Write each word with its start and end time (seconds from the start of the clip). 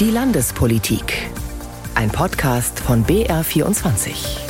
Die 0.00 0.12
Landespolitik. 0.12 1.28
Ein 1.96 2.08
Podcast 2.08 2.78
von 2.78 3.04
BR24. 3.04 4.47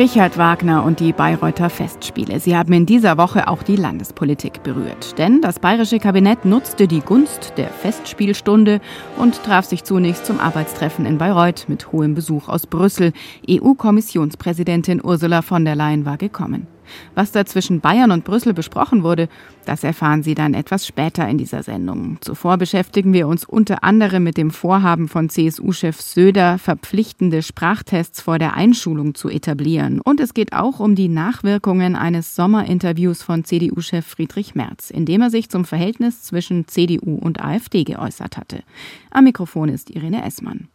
Richard 0.00 0.38
Wagner 0.38 0.82
und 0.82 0.98
die 0.98 1.12
Bayreuther 1.12 1.68
Festspiele. 1.68 2.40
Sie 2.40 2.56
haben 2.56 2.72
in 2.72 2.86
dieser 2.86 3.18
Woche 3.18 3.48
auch 3.48 3.62
die 3.62 3.76
Landespolitik 3.76 4.62
berührt. 4.62 5.18
Denn 5.18 5.42
das 5.42 5.58
bayerische 5.58 5.98
Kabinett 5.98 6.46
nutzte 6.46 6.88
die 6.88 7.02
Gunst 7.02 7.52
der 7.58 7.68
Festspielstunde 7.68 8.80
und 9.18 9.42
traf 9.42 9.66
sich 9.66 9.84
zunächst 9.84 10.24
zum 10.24 10.40
Arbeitstreffen 10.40 11.04
in 11.04 11.18
Bayreuth 11.18 11.68
mit 11.68 11.92
hohem 11.92 12.14
Besuch 12.14 12.48
aus 12.48 12.66
Brüssel. 12.66 13.12
EU-Kommissionspräsidentin 13.46 15.04
Ursula 15.04 15.42
von 15.42 15.66
der 15.66 15.76
Leyen 15.76 16.06
war 16.06 16.16
gekommen. 16.16 16.66
Was 17.14 17.32
da 17.32 17.44
zwischen 17.44 17.80
Bayern 17.80 18.10
und 18.10 18.24
Brüssel 18.24 18.54
besprochen 18.54 19.02
wurde, 19.02 19.28
das 19.66 19.84
erfahren 19.84 20.22
Sie 20.22 20.34
dann 20.34 20.54
etwas 20.54 20.86
später 20.86 21.28
in 21.28 21.38
dieser 21.38 21.62
Sendung. 21.62 22.18
Zuvor 22.20 22.56
beschäftigen 22.56 23.12
wir 23.12 23.28
uns 23.28 23.44
unter 23.44 23.84
anderem 23.84 24.24
mit 24.24 24.36
dem 24.36 24.50
Vorhaben 24.50 25.08
von 25.08 25.28
CSU-Chef 25.28 26.00
Söder, 26.00 26.58
verpflichtende 26.58 27.42
Sprachtests 27.42 28.20
vor 28.20 28.38
der 28.38 28.54
Einschulung 28.54 29.14
zu 29.14 29.28
etablieren. 29.28 30.00
Und 30.00 30.20
es 30.20 30.34
geht 30.34 30.52
auch 30.52 30.80
um 30.80 30.94
die 30.94 31.08
Nachwirkungen 31.08 31.96
eines 31.96 32.34
Sommerinterviews 32.34 33.22
von 33.22 33.44
CDU-Chef 33.44 34.06
Friedrich 34.06 34.54
Merz, 34.54 34.90
in 34.90 35.06
dem 35.06 35.20
er 35.20 35.30
sich 35.30 35.48
zum 35.48 35.64
Verhältnis 35.64 36.22
zwischen 36.22 36.66
CDU 36.66 37.16
und 37.16 37.40
AfD 37.44 37.84
geäußert 37.84 38.36
hatte. 38.36 38.62
Am 39.10 39.24
Mikrofon 39.24 39.68
ist 39.68 39.90
Irene 39.90 40.24
Essmann. 40.24 40.68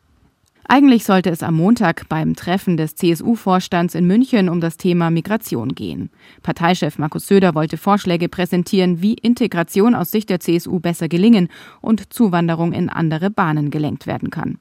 Eigentlich 0.68 1.04
sollte 1.04 1.30
es 1.30 1.44
am 1.44 1.56
Montag 1.56 2.10
beim 2.10 2.36
Treffen 2.36 2.76
des 2.76 2.96
CSU-Vorstands 2.96 3.94
in 3.94 4.08
München 4.08 4.50
um 4.50 4.62
das 4.62 4.78
Thema 4.78 5.12
Migration 5.12 5.70
gehen. 5.70 6.10
Parteichef 6.42 6.98
Markus 6.98 7.28
Söder 7.28 7.54
wollte 7.54 7.78
Vorschläge 7.78 8.30
präsentieren, 8.30 9.02
wie 9.02 9.14
Integration 9.14 9.94
aus 9.94 10.10
Sicht 10.10 10.30
der 10.30 10.40
CSU 10.40 10.80
besser 10.80 11.08
gelingen 11.08 11.50
und 11.82 12.12
Zuwanderung 12.12 12.74
in 12.74 12.90
andere 12.90 13.30
Bahnen 13.30 13.70
gelenkt 13.70 14.08
werden 14.08 14.32
kann. 14.32 14.58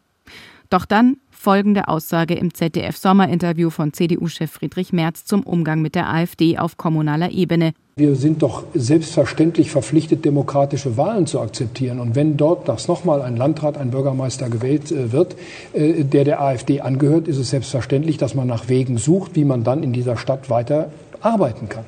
Doch 0.69 0.85
dann 0.85 1.17
folgende 1.31 1.89
Aussage 1.89 2.35
im 2.35 2.53
ZDF-Sommerinterview 2.53 3.71
von 3.71 3.93
CDU-Chef 3.93 4.51
Friedrich 4.51 4.93
Merz 4.93 5.25
zum 5.25 5.43
Umgang 5.43 5.81
mit 5.81 5.95
der 5.95 6.09
AfD 6.09 6.59
auf 6.59 6.77
kommunaler 6.77 7.31
Ebene. 7.31 7.73
Wir 7.97 8.17
sind 8.17 8.43
doch 8.43 8.65
selbstverständlich 8.75 9.71
verpflichtet, 9.71 10.25
demokratische 10.25 10.97
Wahlen 10.97 11.29
zu 11.29 11.41
akzeptieren. 11.41 12.01
Und 12.01 12.17
wenn 12.17 12.37
dort 12.37 12.69
das 12.69 12.89
nochmal 12.89 13.23
ein 13.23 13.37
Landrat, 13.37 13.79
ein 13.79 13.93
Bürgermeister 13.93 14.51
gewählt 14.51 14.91
äh, 14.91 15.13
wird, 15.13 15.37
äh, 15.75 16.03
der 16.03 16.25
der 16.25 16.41
AfD 16.41 16.81
angehört, 16.81 17.29
ist 17.29 17.39
es 17.39 17.51
selbstverständlich, 17.51 18.17
dass 18.17 18.35
man 18.35 18.49
nach 18.49 18.69
Wegen 18.69 18.99
sucht, 18.99 19.37
wie 19.37 19.45
man 19.45 19.63
dann 19.63 19.85
in 19.85 19.93
dieser 19.93 20.17
Stadt 20.17 20.51
weiter 20.51 20.91
arbeiten 21.21 21.69
kann. 21.69 21.85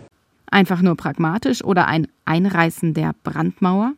Einfach 0.48 0.80
nur 0.80 0.94
pragmatisch 0.94 1.64
oder 1.64 1.88
ein 1.88 2.06
Einreißen 2.24 2.94
der 2.94 3.12
Brandmauer? 3.24 3.94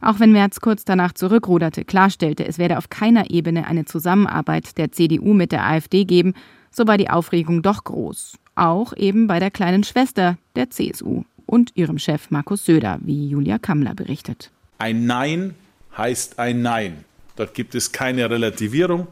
Auch 0.00 0.20
wenn 0.20 0.32
Merz 0.32 0.60
kurz 0.60 0.86
danach 0.86 1.12
zurückruderte, 1.12 1.84
klarstellte, 1.84 2.46
es 2.46 2.56
werde 2.56 2.78
auf 2.78 2.88
keiner 2.88 3.30
Ebene 3.30 3.66
eine 3.66 3.84
Zusammenarbeit 3.84 4.78
der 4.78 4.90
CDU 4.90 5.34
mit 5.34 5.52
der 5.52 5.66
AfD 5.66 6.06
geben, 6.06 6.32
so 6.70 6.86
war 6.86 6.96
die 6.96 7.10
Aufregung 7.10 7.60
doch 7.60 7.84
groß. 7.84 8.38
Auch 8.54 8.96
eben 8.96 9.26
bei 9.26 9.38
der 9.38 9.50
kleinen 9.50 9.84
Schwester 9.84 10.38
der 10.56 10.70
CSU 10.70 11.24
und 11.52 11.72
ihrem 11.74 11.98
Chef 11.98 12.30
Markus 12.30 12.64
Söder, 12.64 12.98
wie 13.02 13.28
Julia 13.28 13.58
Kammler 13.58 13.94
berichtet. 13.94 14.50
Ein 14.78 15.04
Nein 15.04 15.54
heißt 15.98 16.38
ein 16.38 16.62
Nein. 16.62 17.04
Dort 17.36 17.52
gibt 17.52 17.74
es 17.74 17.92
keine 17.92 18.30
Relativierung 18.30 19.06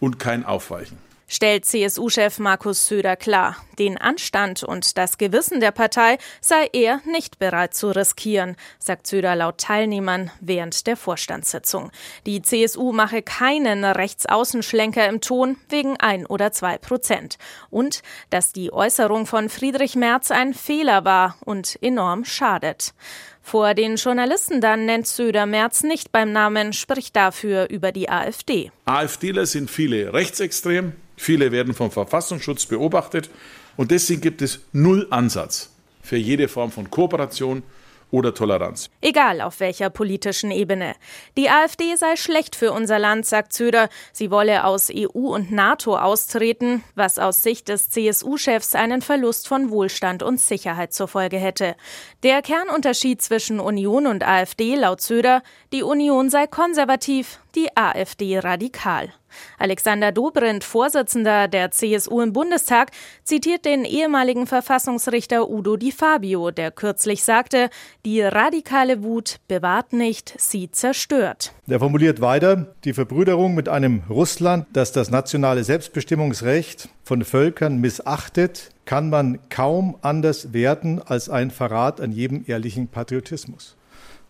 und 0.00 0.18
kein 0.18 0.46
Aufweichen 0.46 1.11
stellt 1.26 1.64
CSU-Chef 1.64 2.38
Markus 2.38 2.86
Söder 2.86 3.16
klar. 3.16 3.56
Den 3.78 3.98
Anstand 3.98 4.62
und 4.62 4.98
das 4.98 5.18
Gewissen 5.18 5.60
der 5.60 5.70
Partei 5.70 6.18
sei 6.40 6.68
er 6.72 7.00
nicht 7.06 7.38
bereit 7.38 7.74
zu 7.74 7.90
riskieren, 7.90 8.56
sagt 8.78 9.06
Söder 9.06 9.34
laut 9.34 9.58
Teilnehmern 9.58 10.30
während 10.40 10.86
der 10.86 10.96
Vorstandssitzung. 10.96 11.90
Die 12.26 12.42
CSU 12.42 12.92
mache 12.92 13.22
keinen 13.22 13.84
Rechtsaußenschlenker 13.84 15.08
im 15.08 15.20
Ton 15.20 15.56
wegen 15.68 15.96
ein 15.98 16.26
oder 16.26 16.52
zwei 16.52 16.78
Prozent. 16.78 17.38
Und 17.70 18.02
dass 18.30 18.52
die 18.52 18.72
Äußerung 18.72 19.26
von 19.26 19.48
Friedrich 19.48 19.96
Merz 19.96 20.30
ein 20.30 20.54
Fehler 20.54 21.04
war 21.04 21.36
und 21.44 21.78
enorm 21.82 22.24
schadet. 22.24 22.94
Vor 23.42 23.74
den 23.74 23.96
Journalisten 23.96 24.60
dann 24.60 24.86
nennt 24.86 25.06
Söder 25.06 25.46
Merz 25.46 25.82
nicht 25.82 26.12
beim 26.12 26.32
Namen, 26.32 26.72
spricht 26.72 27.16
dafür 27.16 27.68
über 27.68 27.90
die 27.90 28.08
AfD. 28.08 28.70
AfDler 28.84 29.46
sind 29.46 29.70
viele 29.70 30.14
rechtsextrem, 30.14 30.92
Viele 31.22 31.52
werden 31.52 31.72
vom 31.72 31.92
Verfassungsschutz 31.92 32.66
beobachtet 32.66 33.30
und 33.76 33.92
deswegen 33.92 34.20
gibt 34.20 34.42
es 34.42 34.58
null 34.72 35.06
Ansatz 35.10 35.70
für 36.02 36.16
jede 36.16 36.48
Form 36.48 36.72
von 36.72 36.90
Kooperation 36.90 37.62
oder 38.10 38.34
Toleranz. 38.34 38.90
Egal 39.00 39.40
auf 39.40 39.60
welcher 39.60 39.88
politischen 39.88 40.50
Ebene. 40.50 40.96
Die 41.36 41.48
AfD 41.48 41.94
sei 41.94 42.16
schlecht 42.16 42.56
für 42.56 42.72
unser 42.72 42.98
Land, 42.98 43.24
sagt 43.24 43.52
Söder. 43.52 43.88
Sie 44.12 44.32
wolle 44.32 44.64
aus 44.64 44.90
EU 44.92 45.32
und 45.32 45.52
NATO 45.52 45.96
austreten, 45.96 46.82
was 46.96 47.20
aus 47.20 47.44
Sicht 47.44 47.68
des 47.68 47.88
CSU-Chefs 47.90 48.74
einen 48.74 49.00
Verlust 49.00 49.46
von 49.46 49.70
Wohlstand 49.70 50.24
und 50.24 50.40
Sicherheit 50.40 50.92
zur 50.92 51.06
Folge 51.06 51.38
hätte. 51.38 51.76
Der 52.24 52.42
Kernunterschied 52.42 53.22
zwischen 53.22 53.60
Union 53.60 54.08
und 54.08 54.26
AfD 54.26 54.74
laut 54.74 55.00
Söder, 55.00 55.44
die 55.72 55.84
Union 55.84 56.30
sei 56.30 56.48
konservativ, 56.48 57.38
die 57.54 57.68
AfD 57.76 58.38
radikal. 58.38 59.12
Alexander 59.58 60.12
Dobrindt, 60.12 60.64
Vorsitzender 60.64 61.48
der 61.48 61.70
CSU 61.70 62.20
im 62.20 62.32
Bundestag, 62.32 62.90
zitiert 63.24 63.64
den 63.64 63.84
ehemaligen 63.84 64.46
Verfassungsrichter 64.46 65.48
Udo 65.48 65.76
Di 65.76 65.92
Fabio, 65.92 66.50
der 66.50 66.70
kürzlich 66.70 67.22
sagte, 67.22 67.70
die 68.04 68.20
radikale 68.20 69.02
Wut 69.02 69.36
bewahrt 69.48 69.92
nicht, 69.92 70.34
sie 70.38 70.70
zerstört. 70.70 71.52
Er 71.66 71.78
formuliert 71.78 72.20
weiter, 72.20 72.74
die 72.84 72.92
Verbrüderung 72.92 73.54
mit 73.54 73.68
einem 73.68 74.02
Russland, 74.08 74.66
das 74.72 74.92
das 74.92 75.10
nationale 75.10 75.64
Selbstbestimmungsrecht 75.64 76.88
von 77.04 77.24
Völkern 77.24 77.78
missachtet, 77.78 78.70
kann 78.84 79.10
man 79.10 79.38
kaum 79.48 79.96
anders 80.02 80.52
werten 80.52 81.00
als 81.00 81.28
ein 81.28 81.50
Verrat 81.50 82.00
an 82.00 82.12
jedem 82.12 82.44
ehrlichen 82.46 82.88
Patriotismus. 82.88 83.76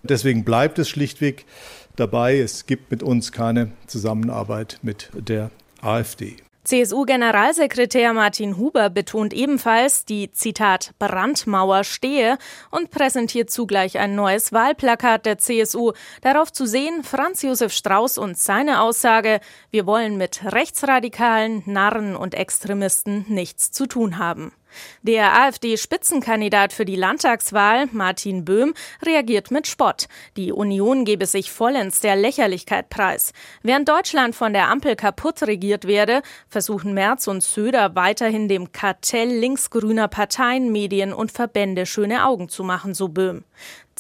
Deswegen 0.03 0.45
bleibt 0.45 0.79
es 0.79 0.89
schlichtweg 0.89 1.47
dabei. 1.97 2.39
Es 2.39 2.67
gibt 2.67 2.91
mit 2.91 3.03
uns 3.03 3.33
keine 3.33 3.73
Zusammenarbeit 3.87 4.79
mit 4.83 5.11
der 5.15 5.51
AfD. 5.81 6.37
CSU-Generalsekretär 6.65 8.13
Martin 8.13 8.57
Huber 8.57 8.89
betont 8.89 9.33
ebenfalls, 9.33 10.05
die 10.05 10.31
Zitat 10.31 10.93
Brandmauer 11.01 11.83
stehe 11.83 12.39
und 12.71 12.93
präsentiert 12.93 13.51
zugleich 13.51 13.99
ein 13.99 14.15
neues 14.15 14.53
Wahlplakat 14.53 15.27
der 15.27 15.39
CSU. 15.39 15.91
Darauf 16.21 16.53
zu 16.53 16.65
sehen 16.67 17.03
Franz 17.03 17.43
Josef 17.43 17.73
Strauß 17.73 18.17
und 18.17 18.39
seine 18.39 18.81
Aussage, 18.81 19.41
wir 19.73 19.87
wollen 19.87 20.17
mit 20.17 20.41
Rechtsradikalen, 20.45 21.65
Narren 21.67 22.15
und 22.15 22.35
Extremisten 22.35 23.25
nichts 23.29 23.73
zu 23.73 23.87
tun 23.87 24.19
haben. 24.19 24.53
Der 25.03 25.39
AfD-Spitzenkandidat 25.41 26.73
für 26.73 26.85
die 26.85 26.97
Landtagswahl, 26.97 27.89
Martin 27.93 28.45
Böhm, 28.45 28.75
reagiert 29.05 29.51
mit 29.51 29.67
Spott. 29.67 30.09
Die 30.37 30.53
Union 30.53 31.05
gebe 31.05 31.27
sich 31.27 31.51
vollends 31.51 32.01
der 32.01 32.17
Lächerlichkeit 32.17 32.89
preis. 32.89 33.33
Während 33.63 33.89
Deutschland 33.89 34.35
von 34.35 34.53
der 34.53 34.69
Ampel 34.69 34.97
kaputt 34.97 35.43
regiert 35.43 35.87
werde, 35.87 36.23
versuchen 36.49 36.95
Merz 36.95 37.27
und 37.29 37.43
Söder 37.43 37.95
weiterhin 37.95 38.49
dem 38.49 38.73
Kartell 38.73 39.29
linksgrüner 39.29 40.09
Parteien, 40.09 40.73
Medien 40.73 41.13
und 41.13 41.33
Verbände 41.33 41.87
schöne 41.87 42.27
Augen 42.27 42.49
zu 42.49 42.65
machen, 42.65 42.95
so 42.95 43.09
Böhm. 43.09 43.45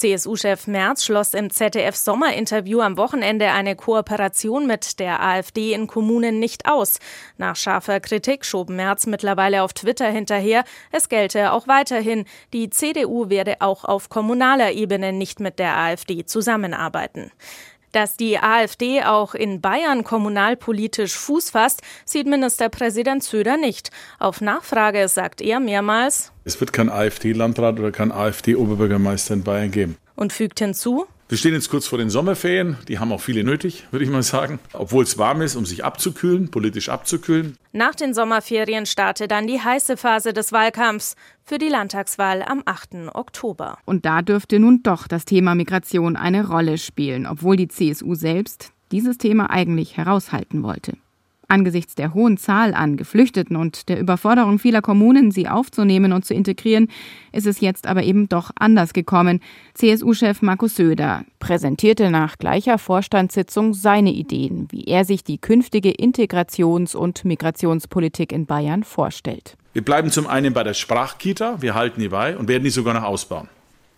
CSU-Chef 0.02 0.66
Merz 0.66 1.04
schloss 1.04 1.32
im 1.32 1.48
ZDF-Sommerinterview 1.48 2.80
am 2.80 2.96
Wochenende 2.96 3.52
eine 3.52 3.76
Kooperation 3.76 4.66
mit 4.66 4.98
der 4.98 5.22
AfD 5.22 5.74
in 5.74 5.86
Kommunen 5.86 6.40
nicht 6.40 6.66
aus. 6.66 6.98
Nach 7.38 7.54
scharfer 7.54 8.00
Kritik 8.00 8.44
schob 8.44 8.68
Merz 8.68 9.06
mittlerweile 9.06 9.62
auf 9.62 9.74
Twitter 9.74 10.10
hinterher, 10.10 10.64
es 10.90 11.08
gelte 11.08 11.52
auch 11.52 11.68
weiterhin, 11.68 12.24
die 12.52 12.68
CDU 12.68 13.30
werde 13.30 13.60
auch 13.60 13.84
auf 13.84 14.08
kommunaler 14.08 14.72
Ebene 14.72 15.12
nicht 15.12 15.38
mit 15.38 15.60
der 15.60 15.76
AfD 15.76 16.26
zusammenarbeiten. 16.26 17.30
Dass 17.92 18.16
die 18.16 18.38
AfD 18.38 19.02
auch 19.02 19.34
in 19.34 19.60
Bayern 19.60 20.02
kommunalpolitisch 20.02 21.14
Fuß 21.14 21.50
fasst, 21.50 21.82
sieht 22.06 22.26
Ministerpräsident 22.26 23.22
Söder 23.22 23.58
nicht. 23.58 23.90
Auf 24.18 24.40
Nachfrage 24.40 25.06
sagt 25.08 25.42
er 25.42 25.60
mehrmals, 25.60 26.32
es 26.44 26.58
wird 26.58 26.72
kein 26.72 26.88
AfD-Landrat 26.88 27.78
oder 27.78 27.92
kein 27.92 28.10
AfD-Oberbürgermeister 28.10 29.34
in 29.34 29.44
Bayern 29.44 29.70
geben. 29.70 29.96
Und 30.14 30.32
fügt 30.32 30.58
hinzu, 30.58 31.06
wir 31.32 31.38
stehen 31.38 31.54
jetzt 31.54 31.70
kurz 31.70 31.86
vor 31.86 31.96
den 31.96 32.10
Sommerferien. 32.10 32.76
Die 32.88 32.98
haben 32.98 33.10
auch 33.10 33.22
viele 33.22 33.42
nötig, 33.42 33.86
würde 33.90 34.04
ich 34.04 34.10
mal 34.10 34.22
sagen. 34.22 34.58
Obwohl 34.74 35.02
es 35.02 35.16
warm 35.16 35.40
ist, 35.40 35.56
um 35.56 35.64
sich 35.64 35.82
abzukühlen, 35.82 36.50
politisch 36.50 36.90
abzukühlen. 36.90 37.56
Nach 37.72 37.94
den 37.94 38.12
Sommerferien 38.12 38.84
startet 38.84 39.30
dann 39.30 39.46
die 39.46 39.58
heiße 39.58 39.96
Phase 39.96 40.34
des 40.34 40.52
Wahlkampfs 40.52 41.16
für 41.42 41.56
die 41.56 41.70
Landtagswahl 41.70 42.42
am 42.42 42.62
8. 42.66 43.14
Oktober. 43.14 43.78
Und 43.86 44.04
da 44.04 44.20
dürfte 44.20 44.58
nun 44.58 44.82
doch 44.82 45.08
das 45.08 45.24
Thema 45.24 45.54
Migration 45.54 46.16
eine 46.16 46.46
Rolle 46.46 46.76
spielen, 46.76 47.26
obwohl 47.26 47.56
die 47.56 47.68
CSU 47.68 48.14
selbst 48.14 48.70
dieses 48.90 49.16
Thema 49.16 49.48
eigentlich 49.48 49.96
heraushalten 49.96 50.62
wollte. 50.62 50.98
Angesichts 51.52 51.94
der 51.94 52.14
hohen 52.14 52.38
Zahl 52.38 52.72
an 52.72 52.96
Geflüchteten 52.96 53.56
und 53.56 53.90
der 53.90 54.00
Überforderung 54.00 54.58
vieler 54.58 54.80
Kommunen, 54.80 55.30
sie 55.30 55.48
aufzunehmen 55.48 56.14
und 56.14 56.24
zu 56.24 56.32
integrieren, 56.32 56.88
ist 57.30 57.46
es 57.46 57.60
jetzt 57.60 57.86
aber 57.86 58.04
eben 58.04 58.26
doch 58.26 58.52
anders 58.56 58.94
gekommen. 58.94 59.40
CSU-Chef 59.74 60.40
Markus 60.40 60.76
Söder 60.76 61.26
präsentierte 61.40 62.10
nach 62.10 62.38
gleicher 62.38 62.78
Vorstandssitzung 62.78 63.74
seine 63.74 64.12
Ideen, 64.12 64.66
wie 64.70 64.84
er 64.84 65.04
sich 65.04 65.24
die 65.24 65.36
künftige 65.36 65.90
Integrations- 65.90 66.96
und 66.96 67.26
Migrationspolitik 67.26 68.32
in 68.32 68.46
Bayern 68.46 68.82
vorstellt. 68.82 69.58
Wir 69.74 69.84
bleiben 69.84 70.10
zum 70.10 70.26
einen 70.26 70.54
bei 70.54 70.62
der 70.62 70.72
Sprachkita, 70.72 71.60
wir 71.60 71.74
halten 71.74 72.00
die 72.00 72.08
bei 72.08 72.34
und 72.34 72.48
werden 72.48 72.64
die 72.64 72.70
sogar 72.70 72.94
noch 72.94 73.02
ausbauen. 73.02 73.50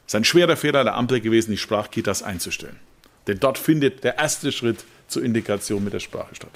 Es 0.08 0.14
ist 0.14 0.16
ein 0.16 0.24
schwerer 0.24 0.56
Fehler 0.56 0.82
der 0.82 0.96
Ampel 0.96 1.20
gewesen, 1.20 1.52
die 1.52 1.56
Sprachkitas 1.56 2.24
einzustellen. 2.24 2.80
Denn 3.28 3.38
dort 3.38 3.58
findet 3.58 4.02
der 4.02 4.18
erste 4.18 4.50
Schritt 4.50 4.84
zur 5.06 5.22
Integration 5.22 5.84
mit 5.84 5.92
der 5.92 6.00
Sprache 6.00 6.34
statt. 6.34 6.50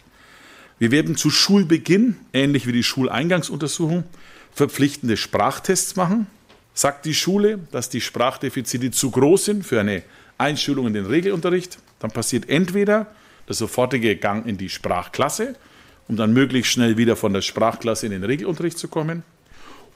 Wir 0.78 0.90
werden 0.90 1.16
zu 1.16 1.30
Schulbeginn, 1.30 2.16
ähnlich 2.32 2.66
wie 2.66 2.72
die 2.72 2.84
Schuleingangsuntersuchung, 2.84 4.04
verpflichtende 4.52 5.16
Sprachtests 5.16 5.96
machen. 5.96 6.26
Sagt 6.75 7.04
die 7.04 7.14
Schule, 7.14 7.58
dass 7.72 7.88
die 7.88 8.00
Sprachdefizite 8.00 8.92
zu 8.92 9.10
groß 9.10 9.44
sind 9.44 9.66
für 9.66 9.80
eine 9.80 10.02
Einschulung 10.38 10.86
in 10.86 10.92
den 10.92 11.06
Regelunterricht, 11.06 11.78
dann 11.98 12.12
passiert 12.12 12.48
entweder 12.48 13.08
der 13.48 13.56
sofortige 13.56 14.16
Gang 14.16 14.46
in 14.46 14.56
die 14.56 14.69
Sprachklasse, 14.69 15.56
um 16.06 16.16
dann 16.16 16.32
möglichst 16.32 16.72
schnell 16.72 16.96
wieder 16.96 17.16
von 17.16 17.32
der 17.32 17.42
Sprachklasse 17.42 18.06
in 18.06 18.12
den 18.12 18.22
Regelunterricht 18.22 18.78
zu 18.78 18.86
kommen, 18.86 19.24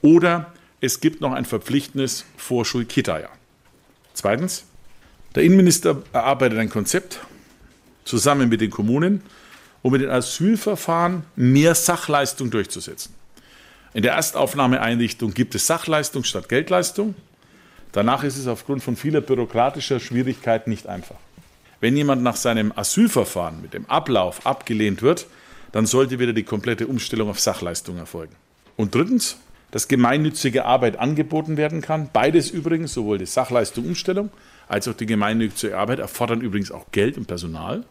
oder 0.01 0.53
es 0.81 0.99
gibt 0.99 1.21
noch 1.21 1.31
ein 1.31 1.45
verpflichtendes 1.45 2.25
Vorschul-Kita-Jahr. 2.35 3.31
Zweitens, 4.13 4.65
der 5.33 5.43
Innenminister 5.43 6.03
erarbeitet 6.11 6.59
ein 6.59 6.69
Konzept 6.69 7.21
zusammen 8.03 8.49
mit 8.49 8.59
den 8.59 8.69
Kommunen, 8.69 9.21
um 9.83 9.91
mit 9.91 10.01
den 10.01 10.09
Asylverfahren 10.09 11.23
mehr 11.35 11.75
Sachleistung 11.75 12.49
durchzusetzen. 12.49 13.13
In 13.93 14.01
der 14.01 14.13
Erstaufnahmeeinrichtung 14.13 15.35
gibt 15.35 15.53
es 15.53 15.67
Sachleistung 15.67 16.23
statt 16.23 16.49
Geldleistung. 16.49 17.13
Danach 17.91 18.23
ist 18.23 18.37
es 18.37 18.47
aufgrund 18.47 18.81
von 18.81 18.95
vieler 18.95 19.21
bürokratischer 19.21 19.99
Schwierigkeiten 19.99 20.71
nicht 20.71 20.87
einfach. 20.87 21.17
Wenn 21.79 21.95
jemand 21.95 22.23
nach 22.23 22.37
seinem 22.37 22.71
Asylverfahren 22.75 23.61
mit 23.61 23.75
dem 23.75 23.85
Ablauf 23.87 24.47
abgelehnt 24.47 25.03
wird, 25.03 25.27
dann 25.73 25.85
sollte 25.85 26.17
wieder 26.17 26.33
die 26.33 26.43
komplette 26.43 26.87
Umstellung 26.87 27.29
auf 27.29 27.39
Sachleistung 27.39 27.97
erfolgen. 27.97 28.35
Und 28.77 28.95
drittens, 28.95 29.37
dass 29.69 29.87
gemeinnützige 29.87 30.65
Arbeit 30.65 30.97
angeboten 30.97 31.57
werden 31.57 31.81
kann. 31.81 32.09
Beides 32.13 32.51
übrigens, 32.51 32.93
sowohl 32.93 33.17
die 33.17 33.25
Sachleistung 33.25 33.85
Umstellung 33.85 34.29
als 34.67 34.87
auch 34.87 34.93
die 34.93 35.07
gemeinnützige 35.07 35.77
Arbeit 35.77 35.97
erfordern 35.97 36.41
übrigens 36.41 36.71
auch 36.71 36.85
Geld 36.91 37.17
und 37.17 37.25
Personal. 37.25 37.83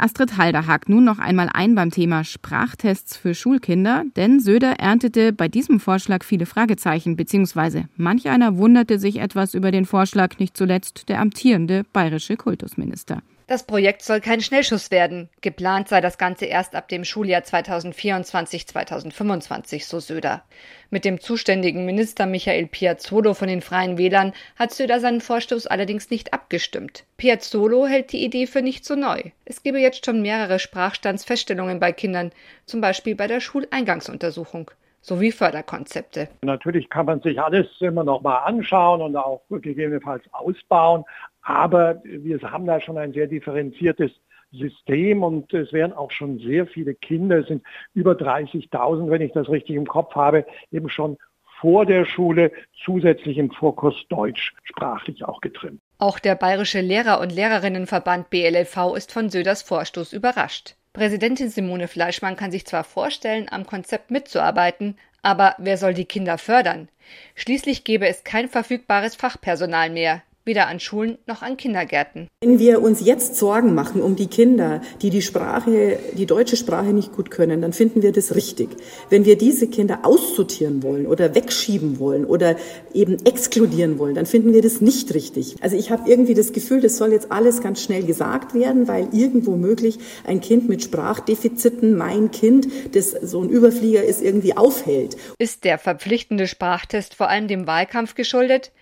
Astrid 0.00 0.38
Halder 0.38 0.66
hakt 0.66 0.88
nun 0.88 1.04
noch 1.04 1.18
einmal 1.18 1.50
ein 1.52 1.74
beim 1.74 1.90
Thema 1.90 2.24
Sprachtests 2.24 3.16
für 3.16 3.34
Schulkinder, 3.34 4.04
denn 4.16 4.40
Söder 4.40 4.80
erntete 4.80 5.32
bei 5.32 5.46
diesem 5.46 5.78
Vorschlag 5.78 6.24
viele 6.24 6.46
Fragezeichen, 6.46 7.16
beziehungsweise 7.16 7.84
manch 7.96 8.28
einer 8.28 8.56
wunderte 8.56 8.98
sich 8.98 9.20
etwas 9.20 9.52
über 9.52 9.70
den 9.70 9.84
Vorschlag, 9.84 10.38
nicht 10.38 10.56
zuletzt 10.56 11.10
der 11.10 11.20
amtierende 11.20 11.84
bayerische 11.92 12.36
Kultusminister. 12.36 13.22
Das 13.50 13.64
Projekt 13.64 14.02
soll 14.02 14.20
kein 14.20 14.40
Schnellschuss 14.40 14.92
werden. 14.92 15.28
Geplant 15.40 15.88
sei 15.88 16.00
das 16.00 16.18
Ganze 16.18 16.44
erst 16.44 16.76
ab 16.76 16.86
dem 16.86 17.02
Schuljahr 17.02 17.42
2024-2025, 17.42 19.84
so 19.84 19.98
Söder. 19.98 20.44
Mit 20.88 21.04
dem 21.04 21.18
zuständigen 21.18 21.84
Minister 21.84 22.26
Michael 22.26 22.68
Piazzolo 22.68 23.34
von 23.34 23.48
den 23.48 23.60
Freien 23.60 23.98
Wählern 23.98 24.34
hat 24.56 24.70
Söder 24.70 25.00
seinen 25.00 25.20
Vorstoß 25.20 25.66
allerdings 25.66 26.10
nicht 26.10 26.32
abgestimmt. 26.32 27.02
Piazzolo 27.16 27.88
hält 27.88 28.12
die 28.12 28.24
Idee 28.24 28.46
für 28.46 28.62
nicht 28.62 28.84
so 28.84 28.94
neu. 28.94 29.20
Es 29.44 29.64
gebe 29.64 29.80
jetzt 29.80 30.06
schon 30.06 30.22
mehrere 30.22 30.60
Sprachstandsfeststellungen 30.60 31.80
bei 31.80 31.90
Kindern, 31.90 32.30
zum 32.66 32.80
Beispiel 32.80 33.16
bei 33.16 33.26
der 33.26 33.40
Schuleingangsuntersuchung 33.40 34.70
sowie 35.00 35.32
Förderkonzepte. 35.32 36.28
Natürlich 36.42 36.88
kann 36.90 37.06
man 37.06 37.20
sich 37.20 37.40
alles 37.40 37.66
immer 37.80 38.04
noch 38.04 38.22
mal 38.22 38.38
anschauen 38.38 39.00
und 39.00 39.16
auch 39.16 39.42
gegebenenfalls 39.50 40.22
ausbauen, 40.32 41.04
aber 41.42 42.00
wir 42.04 42.40
haben 42.42 42.66
da 42.66 42.80
schon 42.80 42.98
ein 42.98 43.12
sehr 43.12 43.26
differenziertes 43.26 44.10
System 44.52 45.22
und 45.22 45.52
es 45.54 45.72
werden 45.72 45.92
auch 45.92 46.10
schon 46.10 46.38
sehr 46.38 46.66
viele 46.66 46.94
Kinder, 46.94 47.38
es 47.38 47.46
sind 47.46 47.62
über 47.94 48.12
30.000, 48.12 49.10
wenn 49.10 49.22
ich 49.22 49.32
das 49.32 49.48
richtig 49.48 49.76
im 49.76 49.86
Kopf 49.86 50.14
habe, 50.14 50.44
eben 50.72 50.88
schon 50.88 51.16
vor 51.60 51.84
der 51.86 52.04
Schule 52.04 52.52
zusätzlich 52.84 53.36
im 53.36 53.50
Fokus 53.50 53.94
Deutsch 54.08 54.54
sprachlich 54.64 55.24
auch 55.24 55.40
getrimmt. 55.40 55.80
Auch 55.98 56.18
der 56.18 56.34
Bayerische 56.34 56.80
Lehrer- 56.80 57.20
und 57.20 57.32
Lehrerinnenverband 57.32 58.30
BLLV 58.30 58.96
ist 58.96 59.12
von 59.12 59.28
Söders 59.28 59.62
Vorstoß 59.62 60.12
überrascht. 60.14 60.76
Präsidentin 60.94 61.50
Simone 61.50 61.86
Fleischmann 61.86 62.36
kann 62.36 62.50
sich 62.50 62.66
zwar 62.66 62.82
vorstellen, 62.82 63.46
am 63.50 63.66
Konzept 63.66 64.10
mitzuarbeiten, 64.10 64.96
aber 65.22 65.54
wer 65.58 65.76
soll 65.76 65.94
die 65.94 66.06
Kinder 66.06 66.38
fördern? 66.38 66.88
Schließlich 67.36 67.84
gäbe 67.84 68.08
es 68.08 68.24
kein 68.24 68.48
verfügbares 68.48 69.14
Fachpersonal 69.14 69.90
mehr 69.90 70.22
weder 70.44 70.68
an 70.68 70.80
Schulen 70.80 71.18
noch 71.26 71.42
an 71.42 71.56
Kindergärten. 71.56 72.28
Wenn 72.42 72.58
wir 72.58 72.82
uns 72.82 73.04
jetzt 73.04 73.36
Sorgen 73.36 73.74
machen 73.74 74.02
um 74.02 74.16
die 74.16 74.26
Kinder, 74.26 74.80
die 75.02 75.10
die 75.10 75.22
Sprache, 75.22 75.98
die 76.14 76.26
deutsche 76.26 76.56
Sprache 76.56 76.92
nicht 76.92 77.12
gut 77.12 77.30
können, 77.30 77.60
dann 77.60 77.72
finden 77.72 78.02
wir 78.02 78.12
das 78.12 78.34
richtig. 78.34 78.70
Wenn 79.10 79.24
wir 79.24 79.36
diese 79.36 79.68
Kinder 79.68 80.00
aussortieren 80.02 80.82
wollen 80.82 81.06
oder 81.06 81.34
wegschieben 81.34 81.98
wollen 81.98 82.24
oder 82.24 82.56
eben 82.94 83.24
exkludieren 83.26 83.98
wollen, 83.98 84.14
dann 84.14 84.26
finden 84.26 84.54
wir 84.54 84.62
das 84.62 84.80
nicht 84.80 85.12
richtig. 85.14 85.56
Also 85.60 85.76
ich 85.76 85.90
habe 85.90 86.10
irgendwie 86.10 86.34
das 86.34 86.52
Gefühl, 86.52 86.80
das 86.80 86.96
soll 86.96 87.12
jetzt 87.12 87.30
alles 87.30 87.60
ganz 87.60 87.82
schnell 87.82 88.04
gesagt 88.04 88.54
werden, 88.54 88.88
weil 88.88 89.08
irgendwo 89.12 89.56
möglich 89.56 89.98
ein 90.26 90.40
Kind 90.40 90.68
mit 90.68 90.82
Sprachdefiziten, 90.82 91.96
mein 91.96 92.30
Kind, 92.30 92.68
das 92.94 93.10
so 93.10 93.42
ein 93.42 93.50
Überflieger 93.50 94.02
ist, 94.02 94.22
irgendwie 94.22 94.56
aufhält. 94.56 95.16
Ist 95.38 95.64
der 95.64 95.78
verpflichtende 95.78 96.46
Sprachtest 96.46 97.14
vor 97.14 97.28
allem 97.28 97.46
dem 97.46 97.66
Wahlkampf 97.66 98.14
geschuldet? 98.14 98.72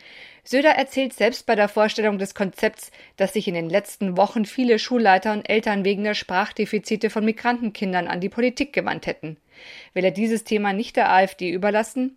Söder 0.51 0.71
erzählt 0.71 1.13
selbst 1.13 1.45
bei 1.45 1.57
der 1.57 1.69
Vorstellung 1.69 2.17
des 2.17 2.35
Konzepts, 2.35 2.91
dass 3.19 3.35
sich 3.35 3.49
in 3.49 3.53
den 3.53 3.69
letzten 3.69 4.17
Wochen 4.17 4.47
viele 4.47 4.79
Schulleiter 4.79 5.35
und 5.35 5.47
Eltern 5.47 5.85
wegen 5.85 6.05
der 6.05 6.15
Sprachdefizite 6.15 7.11
von 7.11 7.23
Migrantenkindern 7.23 8.09
an 8.09 8.23
die 8.23 8.31
Politik 8.31 8.73
gewandt 8.73 9.07
hätten. 9.07 9.37
Will 9.93 10.07
er 10.07 10.11
dieses 10.11 10.45
Thema 10.45 10.73
nicht 10.73 10.97
der 10.97 11.13
AfD 11.13 11.51
überlassen? 11.51 12.17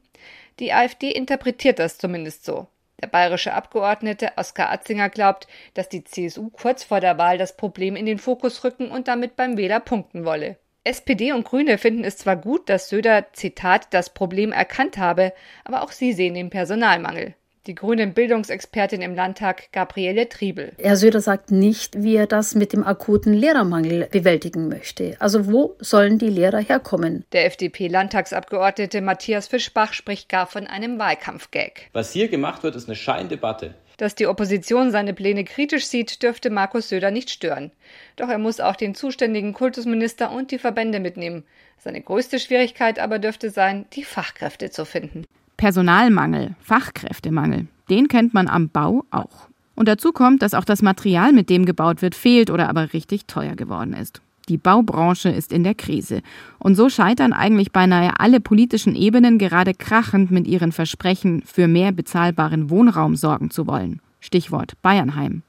Die 0.62 0.72
AfD 0.72 1.12
interpretiert 1.12 1.78
das 1.78 1.98
zumindest 1.98 2.46
so. 2.46 2.68
Der 3.02 3.08
bayerische 3.08 3.52
Abgeordnete 3.52 4.32
Oskar 4.38 4.72
Atzinger 4.72 5.10
glaubt, 5.10 5.50
dass 5.74 5.90
die 5.90 6.06
CSU 6.06 6.52
kurz 6.52 6.86
vor 6.86 7.02
der 7.02 7.18
Wahl 7.18 7.38
das 7.38 7.58
Problem 7.58 7.98
in 7.98 8.06
den 8.06 8.18
Fokus 8.18 8.64
rücken 8.64 8.92
und 8.92 9.10
damit 9.10 9.36
beim 9.36 9.58
Wähler 9.58 9.82
punkten 9.82 10.24
wolle. 10.24 10.56
SPD 10.86 11.34
und 11.34 11.44
Grüne 11.44 11.78
finden 11.78 12.06
es 12.06 12.16
zwar 12.16 12.38
gut, 12.38 12.70
dass 12.70 12.88
Söder, 12.88 13.34
Zitat, 13.34 13.94
das 13.94 14.14
Problem 14.14 14.54
erkannt 14.54 14.98
habe, 14.98 15.34
aber 15.66 15.84
auch 15.84 15.92
sie 15.92 16.14
sehen 16.14 16.36
den 16.36 16.50
Personalmangel. 16.50 17.36
Die 17.68 17.76
grüne 17.76 18.08
Bildungsexpertin 18.08 19.04
im 19.04 19.14
Landtag 19.14 19.72
Gabriele 19.72 20.28
Triebel. 20.28 20.72
Herr 20.80 20.96
Söder 20.98 21.22
sagt 21.22 21.52
nicht, 21.52 22.02
wie 22.02 22.16
er 22.16 22.26
das 22.26 22.56
mit 22.56 22.74
dem 22.74 22.84
akuten 22.84 23.34
Lehrermangel 23.34 24.08
bewältigen 24.12 24.68
möchte. 24.68 25.16
Also 25.20 25.46
wo 25.46 25.76
sollen 25.78 26.18
die 26.18 26.30
Lehrer 26.30 26.58
herkommen? 26.58 27.24
Der 27.34 27.46
FDP-Landtagsabgeordnete 27.46 29.02
Matthias 29.02 29.48
Fischbach 29.48 29.94
spricht 29.94 30.28
gar 30.28 30.48
von 30.48 30.66
einem 30.66 30.98
Wahlkampfgag. 30.98 31.90
Was 31.94 32.12
hier 32.12 32.30
gemacht 32.30 32.64
wird, 32.64 32.76
ist 32.76 32.88
eine 32.88 32.96
Scheindebatte. 32.96 33.76
Dass 33.98 34.16
die 34.16 34.26
Opposition 34.26 34.90
seine 34.90 35.14
Pläne 35.14 35.44
kritisch 35.44 35.86
sieht, 35.86 36.24
dürfte 36.24 36.50
Markus 36.50 36.90
Söder 36.90 37.12
nicht 37.12 37.30
stören. 37.30 37.70
Doch 38.16 38.30
er 38.30 38.40
muss 38.40 38.60
auch 38.60 38.76
den 38.76 38.96
zuständigen 38.96 39.54
Kultusminister 39.54 40.32
und 40.32 40.50
die 40.50 40.58
Verbände 40.58 41.00
mitnehmen. 41.00 41.44
Seine 41.78 42.02
größte 42.02 42.40
Schwierigkeit 42.40 42.98
aber 42.98 43.20
dürfte 43.20 43.52
sein, 43.52 43.86
die 43.94 44.04
Fachkräfte 44.04 44.72
zu 44.72 44.86
finden. 44.86 45.26
Personalmangel, 45.62 46.56
Fachkräftemangel, 46.60 47.68
den 47.88 48.08
kennt 48.08 48.34
man 48.34 48.48
am 48.48 48.70
Bau 48.70 49.06
auch. 49.12 49.48
Und 49.76 49.88
dazu 49.88 50.12
kommt, 50.12 50.42
dass 50.42 50.56
auch 50.56 50.66
das 50.66 50.82
Material, 50.82 51.34
mit 51.34 51.52
dem 51.52 51.68
gebaut 51.68 52.02
wird, 52.02 52.16
fehlt 52.16 52.50
oder 52.50 52.68
aber 52.68 52.94
richtig 52.94 53.28
teuer 53.28 53.56
geworden 53.56 53.94
ist. 53.94 54.24
Die 54.50 54.58
Baubranche 54.58 55.30
ist 55.30 55.54
in 55.54 55.64
der 55.64 55.76
Krise. 55.76 56.24
Und 56.58 56.74
so 56.74 56.90
scheitern 56.90 57.32
eigentlich 57.32 57.72
beinahe 57.72 58.20
alle 58.20 58.40
politischen 58.40 58.96
Ebenen 58.96 59.38
gerade 59.38 59.76
krachend 59.76 60.32
mit 60.32 60.48
ihren 60.48 60.72
Versprechen, 60.72 61.44
für 61.46 61.68
mehr 61.68 61.92
bezahlbaren 61.92 62.72
Wohnraum 62.72 63.16
sorgen 63.16 63.52
zu 63.52 63.68
wollen. 63.68 64.02
Stichwort 64.20 64.74
Bayernheim. 64.82 65.44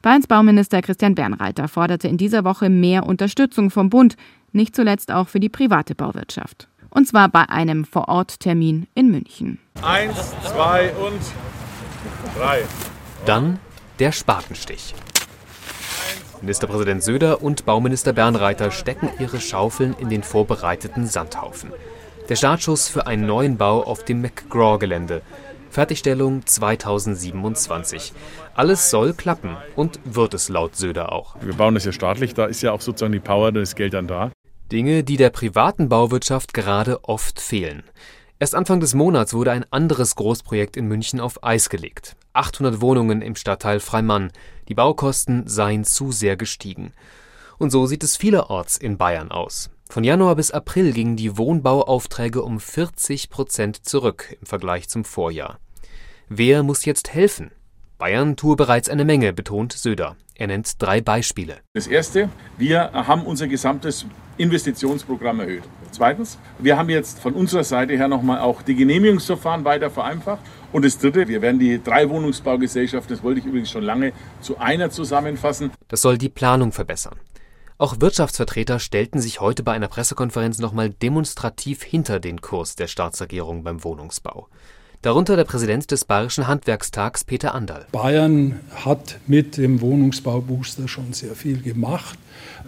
Bayerns 0.00 0.28
Bauminister 0.28 0.80
Christian 0.80 1.16
Bernreiter 1.16 1.66
forderte 1.66 2.06
in 2.06 2.18
dieser 2.18 2.44
Woche 2.44 2.70
mehr 2.70 3.04
Unterstützung 3.04 3.70
vom 3.70 3.90
Bund, 3.90 4.16
nicht 4.52 4.76
zuletzt 4.76 5.10
auch 5.10 5.26
für 5.26 5.40
die 5.40 5.48
private 5.48 5.96
Bauwirtschaft. 5.96 6.69
Und 6.90 7.06
zwar 7.06 7.28
bei 7.28 7.48
einem 7.48 7.84
Vororttermin 7.84 8.86
in 8.94 9.10
München. 9.10 9.58
Eins, 9.82 10.34
zwei 10.44 10.92
und 10.94 11.20
drei. 12.36 12.62
Dann 13.26 13.58
der 13.98 14.12
Spatenstich. 14.12 14.94
Ministerpräsident 16.42 17.02
Söder 17.02 17.42
und 17.42 17.66
Bauminister 17.66 18.12
Bernreiter 18.12 18.70
stecken 18.70 19.10
ihre 19.18 19.40
Schaufeln 19.40 19.94
in 19.98 20.08
den 20.08 20.22
vorbereiteten 20.22 21.06
Sandhaufen. 21.06 21.70
Der 22.30 22.36
Startschuss 22.36 22.88
für 22.88 23.06
einen 23.06 23.26
neuen 23.26 23.58
Bau 23.58 23.82
auf 23.82 24.04
dem 24.04 24.22
McGraw-Gelände. 24.22 25.20
Fertigstellung 25.68 26.46
2027. 26.46 28.12
Alles 28.54 28.90
soll 28.90 29.12
klappen 29.12 29.56
und 29.76 30.00
wird 30.04 30.34
es 30.34 30.48
laut 30.48 30.76
Söder 30.76 31.12
auch. 31.12 31.36
Wir 31.40 31.54
bauen 31.54 31.74
das 31.74 31.84
ja 31.84 31.92
staatlich, 31.92 32.34
da 32.34 32.46
ist 32.46 32.62
ja 32.62 32.72
auch 32.72 32.80
sozusagen 32.80 33.12
die 33.12 33.20
Power, 33.20 33.52
da 33.52 33.60
ist 33.60 33.76
Geld 33.76 33.94
dann 33.94 34.06
da. 34.06 34.30
Dinge, 34.70 35.04
die 35.04 35.16
der 35.16 35.30
privaten 35.30 35.88
Bauwirtschaft 35.88 36.54
gerade 36.54 37.04
oft 37.04 37.40
fehlen. 37.40 37.82
Erst 38.38 38.54
Anfang 38.54 38.80
des 38.80 38.94
Monats 38.94 39.34
wurde 39.34 39.52
ein 39.52 39.66
anderes 39.70 40.14
Großprojekt 40.14 40.76
in 40.76 40.86
München 40.86 41.20
auf 41.20 41.44
Eis 41.44 41.68
gelegt. 41.68 42.16
800 42.32 42.80
Wohnungen 42.80 43.20
im 43.20 43.36
Stadtteil 43.36 43.80
Freimann. 43.80 44.32
Die 44.68 44.74
Baukosten 44.74 45.46
seien 45.46 45.84
zu 45.84 46.12
sehr 46.12 46.36
gestiegen. 46.36 46.92
Und 47.58 47.70
so 47.70 47.86
sieht 47.86 48.02
es 48.02 48.16
vielerorts 48.16 48.76
in 48.76 48.96
Bayern 48.96 49.30
aus. 49.30 49.70
Von 49.90 50.04
Januar 50.04 50.36
bis 50.36 50.52
April 50.52 50.92
gingen 50.92 51.16
die 51.16 51.36
Wohnbauaufträge 51.36 52.42
um 52.42 52.60
40 52.60 53.28
Prozent 53.28 53.84
zurück 53.84 54.36
im 54.40 54.46
Vergleich 54.46 54.88
zum 54.88 55.04
Vorjahr. 55.04 55.58
Wer 56.28 56.62
muss 56.62 56.84
jetzt 56.84 57.12
helfen? 57.12 57.50
Bayern 57.98 58.36
tue 58.36 58.56
bereits 58.56 58.88
eine 58.88 59.04
Menge, 59.04 59.32
betont 59.32 59.72
Söder. 59.74 60.16
Er 60.34 60.46
nennt 60.46 60.80
drei 60.80 61.02
Beispiele. 61.02 61.58
Das 61.74 61.86
erste, 61.86 62.30
wir 62.56 62.92
haben 62.92 63.26
unser 63.26 63.46
gesamtes 63.46 64.06
Investitionsprogramm 64.40 65.40
erhöht. 65.40 65.62
Zweitens, 65.90 66.38
wir 66.58 66.78
haben 66.78 66.88
jetzt 66.88 67.18
von 67.18 67.34
unserer 67.34 67.64
Seite 67.64 67.94
her 67.96 68.08
nochmal 68.08 68.40
auch 68.40 68.62
die 68.62 68.74
Genehmigungsverfahren 68.74 69.64
weiter 69.64 69.90
vereinfacht. 69.90 70.40
Und 70.72 70.84
das 70.84 70.98
Dritte, 70.98 71.28
wir 71.28 71.42
werden 71.42 71.58
die 71.58 71.82
drei 71.82 72.08
Wohnungsbaugesellschaften, 72.08 73.14
das 73.14 73.22
wollte 73.22 73.40
ich 73.40 73.46
übrigens 73.46 73.70
schon 73.70 73.82
lange, 73.82 74.12
zu 74.40 74.58
einer 74.58 74.90
zusammenfassen. 74.90 75.70
Das 75.88 76.00
soll 76.00 76.16
die 76.16 76.28
Planung 76.28 76.72
verbessern. 76.72 77.16
Auch 77.76 77.96
Wirtschaftsvertreter 78.00 78.78
stellten 78.78 79.20
sich 79.20 79.40
heute 79.40 79.62
bei 79.62 79.72
einer 79.72 79.88
Pressekonferenz 79.88 80.58
nochmal 80.58 80.90
demonstrativ 80.90 81.82
hinter 81.82 82.20
den 82.20 82.40
Kurs 82.40 82.76
der 82.76 82.88
Staatsregierung 82.88 83.62
beim 83.62 83.82
Wohnungsbau. 83.84 84.48
Darunter 85.02 85.34
der 85.34 85.44
Präsident 85.44 85.90
des 85.92 86.04
Bayerischen 86.04 86.46
Handwerkstags 86.46 87.24
Peter 87.24 87.54
Anderl. 87.54 87.86
Bayern 87.90 88.60
hat 88.84 89.18
mit 89.26 89.56
dem 89.56 89.80
Wohnungsbaubooster 89.80 90.88
schon 90.88 91.14
sehr 91.14 91.34
viel 91.34 91.62
gemacht 91.62 92.18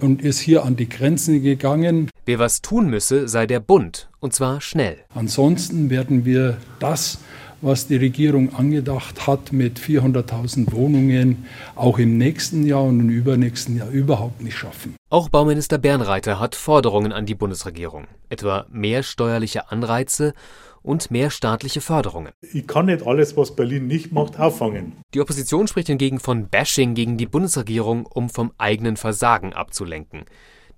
und 0.01 0.23
ist 0.23 0.39
hier 0.39 0.65
an 0.65 0.75
die 0.75 0.89
Grenzen 0.89 1.43
gegangen. 1.43 2.09
Wer 2.25 2.39
was 2.39 2.63
tun 2.63 2.89
müsse, 2.89 3.29
sei 3.29 3.47
der 3.47 3.61
Bund, 3.61 4.09
und 4.21 4.33
zwar 4.33 4.63
schnell. 4.63 4.97
Ansonsten 5.15 5.91
werden 5.91 6.25
wir 6.25 6.57
das, 6.81 7.19
was 7.61 7.87
die 7.87 7.97
Regierung 7.97 8.55
angedacht 8.55 9.27
hat 9.27 9.53
mit 9.53 9.79
400.000 9.79 10.73
Wohnungen, 10.73 11.45
auch 11.77 11.99
im 11.99 12.17
nächsten 12.17 12.67
Jahr 12.67 12.85
und 12.85 13.01
im 13.01 13.11
übernächsten 13.11 13.77
Jahr 13.77 13.91
überhaupt 13.91 14.41
nicht 14.43 14.57
schaffen. 14.57 14.97
Auch 15.11 15.29
Bauminister 15.29 15.77
Bernreiter 15.77 16.41
hat 16.41 16.55
Forderungen 16.55 17.13
an 17.13 17.27
die 17.27 17.35
Bundesregierung, 17.35 18.07
etwa 18.31 18.65
mehr 18.71 19.03
steuerliche 19.03 19.71
Anreize 19.71 20.33
und 20.83 21.11
mehr 21.11 21.31
staatliche 21.31 21.81
Förderungen. 21.81 22.33
Ich 22.53 22.67
kann 22.67 22.87
nicht 22.87 23.07
alles, 23.07 23.37
was 23.37 23.55
Berlin 23.55 23.87
nicht 23.87 24.13
macht, 24.13 24.39
auffangen. 24.39 24.93
Die 25.15 25.21
Opposition 25.21 25.69
spricht 25.69 25.89
hingegen 25.89 26.21
von 26.21 26.49
Bashing 26.49 26.95
gegen 26.95 27.17
die 27.17 27.27
Bundesregierung, 27.27 28.07
um 28.07 28.29
vom 28.29 28.53
eigenen 28.59 28.97
Versagen 28.97 29.53
abzulenken. 29.53 30.25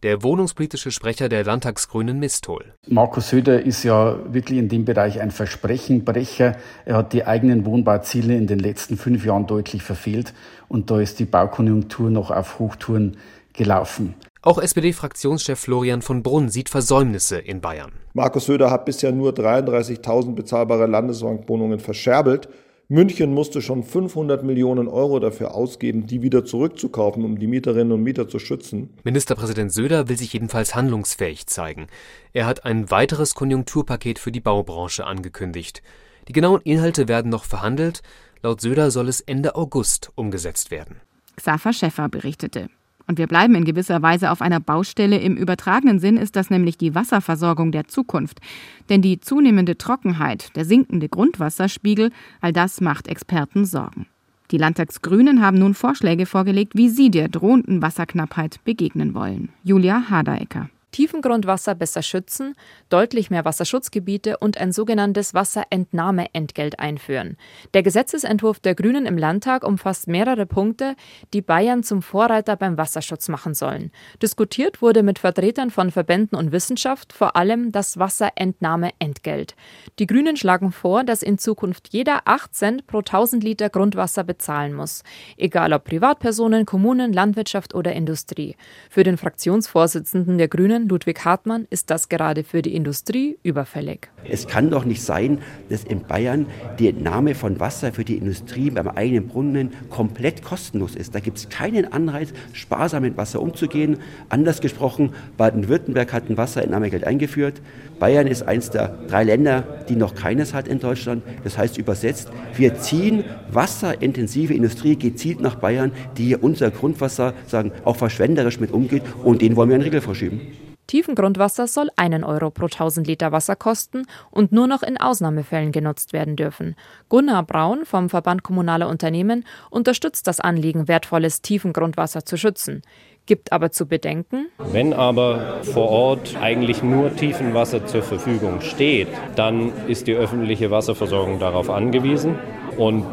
Der 0.02 0.22
wohnungspolitische 0.22 0.90
Sprecher 0.90 1.30
der 1.30 1.44
Landtagsgrünen 1.44 2.18
Mistol. 2.18 2.74
Markus 2.86 3.30
Söder 3.30 3.62
ist 3.62 3.84
ja 3.84 4.18
wirklich 4.34 4.58
in 4.58 4.68
dem 4.68 4.84
Bereich 4.84 5.18
ein 5.18 5.30
Versprenchenbrecher. 5.30 6.58
Er 6.84 6.96
hat 6.96 7.14
die 7.14 7.24
eigenen 7.24 7.64
Wohnbauziele 7.64 8.36
in 8.36 8.46
den 8.46 8.58
letzten 8.58 8.98
fünf 8.98 9.24
Jahren 9.24 9.46
deutlich 9.46 9.82
verfehlt 9.82 10.34
und 10.68 10.90
da 10.90 11.00
ist 11.00 11.20
die 11.20 11.24
Baukonjunktur 11.24 12.10
noch 12.10 12.30
auf 12.30 12.58
Hochtouren 12.58 13.16
gelaufen. 13.54 14.14
Auch 14.44 14.58
SPD-Fraktionschef 14.58 15.58
Florian 15.58 16.02
von 16.02 16.22
Brunn 16.22 16.50
sieht 16.50 16.68
Versäumnisse 16.68 17.38
in 17.38 17.62
Bayern. 17.62 17.92
Markus 18.12 18.44
Söder 18.44 18.70
hat 18.70 18.84
bisher 18.84 19.10
nur 19.10 19.32
33.000 19.32 20.34
bezahlbare 20.34 20.86
Landesbankwohnungen 20.86 21.80
verscherbelt. 21.80 22.50
München 22.88 23.32
musste 23.32 23.62
schon 23.62 23.82
500 23.82 24.44
Millionen 24.44 24.86
Euro 24.86 25.18
dafür 25.18 25.54
ausgeben, 25.54 26.06
die 26.06 26.20
wieder 26.20 26.44
zurückzukaufen, 26.44 27.24
um 27.24 27.38
die 27.38 27.46
Mieterinnen 27.46 27.92
und 27.92 28.02
Mieter 28.02 28.28
zu 28.28 28.38
schützen. 28.38 28.90
Ministerpräsident 29.02 29.72
Söder 29.72 30.10
will 30.10 30.18
sich 30.18 30.34
jedenfalls 30.34 30.74
handlungsfähig 30.74 31.46
zeigen. 31.46 31.86
Er 32.34 32.44
hat 32.44 32.66
ein 32.66 32.90
weiteres 32.90 33.34
Konjunkturpaket 33.34 34.18
für 34.18 34.30
die 34.30 34.40
Baubranche 34.40 35.06
angekündigt. 35.06 35.82
Die 36.28 36.34
genauen 36.34 36.60
Inhalte 36.64 37.08
werden 37.08 37.30
noch 37.30 37.44
verhandelt. 37.44 38.02
Laut 38.42 38.60
Söder 38.60 38.90
soll 38.90 39.08
es 39.08 39.22
Ende 39.22 39.54
August 39.54 40.12
umgesetzt 40.16 40.70
werden. 40.70 41.00
Xaver 41.36 41.72
Schäffer 41.72 42.10
berichtete. 42.10 42.68
Und 43.06 43.18
wir 43.18 43.26
bleiben 43.26 43.54
in 43.54 43.64
gewisser 43.64 44.02
Weise 44.02 44.30
auf 44.30 44.40
einer 44.40 44.60
Baustelle. 44.60 45.18
Im 45.18 45.36
übertragenen 45.36 45.98
Sinn 45.98 46.16
ist 46.16 46.36
das 46.36 46.50
nämlich 46.50 46.78
die 46.78 46.94
Wasserversorgung 46.94 47.70
der 47.70 47.86
Zukunft. 47.86 48.40
Denn 48.88 49.02
die 49.02 49.20
zunehmende 49.20 49.76
Trockenheit, 49.76 50.54
der 50.56 50.64
sinkende 50.64 51.08
Grundwasserspiegel, 51.08 52.10
all 52.40 52.52
das 52.52 52.80
macht 52.80 53.08
Experten 53.08 53.64
Sorgen. 53.64 54.06
Die 54.50 54.58
Landtagsgrünen 54.58 55.42
haben 55.42 55.58
nun 55.58 55.74
Vorschläge 55.74 56.26
vorgelegt, 56.26 56.74
wie 56.76 56.88
sie 56.88 57.10
der 57.10 57.28
drohenden 57.28 57.82
Wasserknappheit 57.82 58.62
begegnen 58.64 59.14
wollen. 59.14 59.48
Julia 59.62 60.10
Haderecker. 60.10 60.68
Tiefengrundwasser 60.94 61.74
besser 61.74 62.02
schützen, 62.02 62.54
deutlich 62.88 63.28
mehr 63.28 63.44
Wasserschutzgebiete 63.44 64.38
und 64.38 64.58
ein 64.58 64.70
sogenanntes 64.70 65.34
Wasserentnahmeentgelt 65.34 66.78
einführen. 66.78 67.36
Der 67.74 67.82
Gesetzesentwurf 67.82 68.60
der 68.60 68.76
Grünen 68.76 69.04
im 69.04 69.18
Landtag 69.18 69.64
umfasst 69.64 70.06
mehrere 70.06 70.46
Punkte, 70.46 70.94
die 71.32 71.42
Bayern 71.42 71.82
zum 71.82 72.00
Vorreiter 72.00 72.54
beim 72.54 72.78
Wasserschutz 72.78 73.28
machen 73.28 73.54
sollen. 73.54 73.90
Diskutiert 74.22 74.82
wurde 74.82 75.02
mit 75.02 75.18
Vertretern 75.18 75.70
von 75.70 75.90
Verbänden 75.90 76.38
und 76.38 76.52
Wissenschaft 76.52 77.12
vor 77.12 77.34
allem 77.34 77.72
das 77.72 77.98
Wasserentnahmeentgelt. 77.98 79.56
Die 79.98 80.06
Grünen 80.06 80.36
schlagen 80.36 80.70
vor, 80.70 81.02
dass 81.02 81.24
in 81.24 81.38
Zukunft 81.38 81.88
jeder 81.90 82.20
8 82.26 82.54
Cent 82.54 82.86
pro 82.86 82.98
1000 82.98 83.42
Liter 83.42 83.68
Grundwasser 83.68 84.22
bezahlen 84.22 84.74
muss, 84.74 85.02
egal 85.36 85.72
ob 85.72 85.82
Privatpersonen, 85.82 86.66
Kommunen, 86.66 87.12
Landwirtschaft 87.12 87.74
oder 87.74 87.94
Industrie. 87.94 88.54
Für 88.90 89.02
den 89.02 89.16
Fraktionsvorsitzenden 89.16 90.38
der 90.38 90.46
Grünen 90.46 90.83
Ludwig 90.88 91.24
Hartmann 91.24 91.66
ist 91.70 91.90
das 91.90 92.08
gerade 92.08 92.44
für 92.44 92.62
die 92.62 92.74
Industrie 92.74 93.38
überfällig. 93.42 94.08
Es 94.28 94.46
kann 94.46 94.70
doch 94.70 94.84
nicht 94.84 95.02
sein, 95.02 95.38
dass 95.68 95.84
in 95.84 96.02
Bayern 96.02 96.46
die 96.78 96.88
Entnahme 96.88 97.34
von 97.34 97.60
Wasser 97.60 97.92
für 97.92 98.04
die 98.04 98.16
Industrie 98.16 98.70
beim 98.70 98.88
eigenen 98.88 99.28
Brunnen 99.28 99.72
komplett 99.90 100.42
kostenlos 100.42 100.94
ist. 100.94 101.14
Da 101.14 101.20
gibt 101.20 101.38
es 101.38 101.48
keinen 101.48 101.92
Anreiz, 101.92 102.32
sparsam 102.52 103.02
mit 103.02 103.16
Wasser 103.16 103.40
umzugehen. 103.40 103.98
Anders 104.28 104.60
gesprochen, 104.60 105.12
Baden-Württemberg 105.36 106.12
hat 106.12 106.28
ein 106.28 106.36
Wasserentnahmegeld 106.36 107.04
eingeführt. 107.04 107.60
Bayern 107.98 108.26
ist 108.26 108.42
eines 108.42 108.70
der 108.70 108.88
drei 109.08 109.24
Länder, 109.24 109.84
die 109.88 109.96
noch 109.96 110.14
keines 110.14 110.54
hat 110.54 110.68
in 110.68 110.80
Deutschland. 110.80 111.22
Das 111.44 111.56
heißt 111.58 111.78
übersetzt, 111.78 112.30
wir 112.56 112.74
ziehen 112.76 113.24
wasserintensive 113.50 114.54
Industrie 114.54 114.96
gezielt 114.96 115.40
nach 115.40 115.56
Bayern, 115.56 115.92
die 116.16 116.26
hier 116.26 116.42
unser 116.42 116.70
Grundwasser 116.70 117.34
sagen, 117.46 117.72
auch 117.84 117.96
verschwenderisch 117.96 118.60
mit 118.60 118.72
umgeht 118.72 119.02
und 119.22 119.42
den 119.42 119.56
wollen 119.56 119.68
wir 119.68 119.74
einen 119.74 119.84
Riegel 119.84 120.00
vorschieben. 120.00 120.40
Tiefengrundwasser 120.86 121.66
soll 121.66 121.88
einen 121.96 122.24
Euro 122.24 122.50
pro 122.50 122.66
1000 122.66 123.06
Liter 123.06 123.32
Wasser 123.32 123.56
kosten 123.56 124.06
und 124.30 124.52
nur 124.52 124.66
noch 124.66 124.82
in 124.82 124.98
Ausnahmefällen 124.98 125.72
genutzt 125.72 126.12
werden 126.12 126.36
dürfen. 126.36 126.76
Gunnar 127.08 127.42
Braun 127.44 127.84
vom 127.84 128.10
Verband 128.10 128.42
Kommunaler 128.42 128.88
Unternehmen 128.88 129.44
unterstützt 129.70 130.26
das 130.26 130.40
Anliegen, 130.40 130.88
wertvolles 130.88 131.42
Tiefengrundwasser 131.42 132.24
zu 132.24 132.36
schützen 132.36 132.82
gibt 133.26 133.52
aber 133.52 133.70
zu 133.70 133.86
bedenken. 133.86 134.48
Wenn 134.58 134.92
aber 134.92 135.62
vor 135.62 135.88
Ort 135.88 136.36
eigentlich 136.40 136.82
nur 136.82 137.14
Tiefenwasser 137.16 137.86
zur 137.86 138.02
Verfügung 138.02 138.60
steht, 138.60 139.08
dann 139.34 139.72
ist 139.88 140.06
die 140.06 140.12
öffentliche 140.12 140.70
Wasserversorgung 140.70 141.38
darauf 141.38 141.70
angewiesen 141.70 142.38
und 142.76 143.04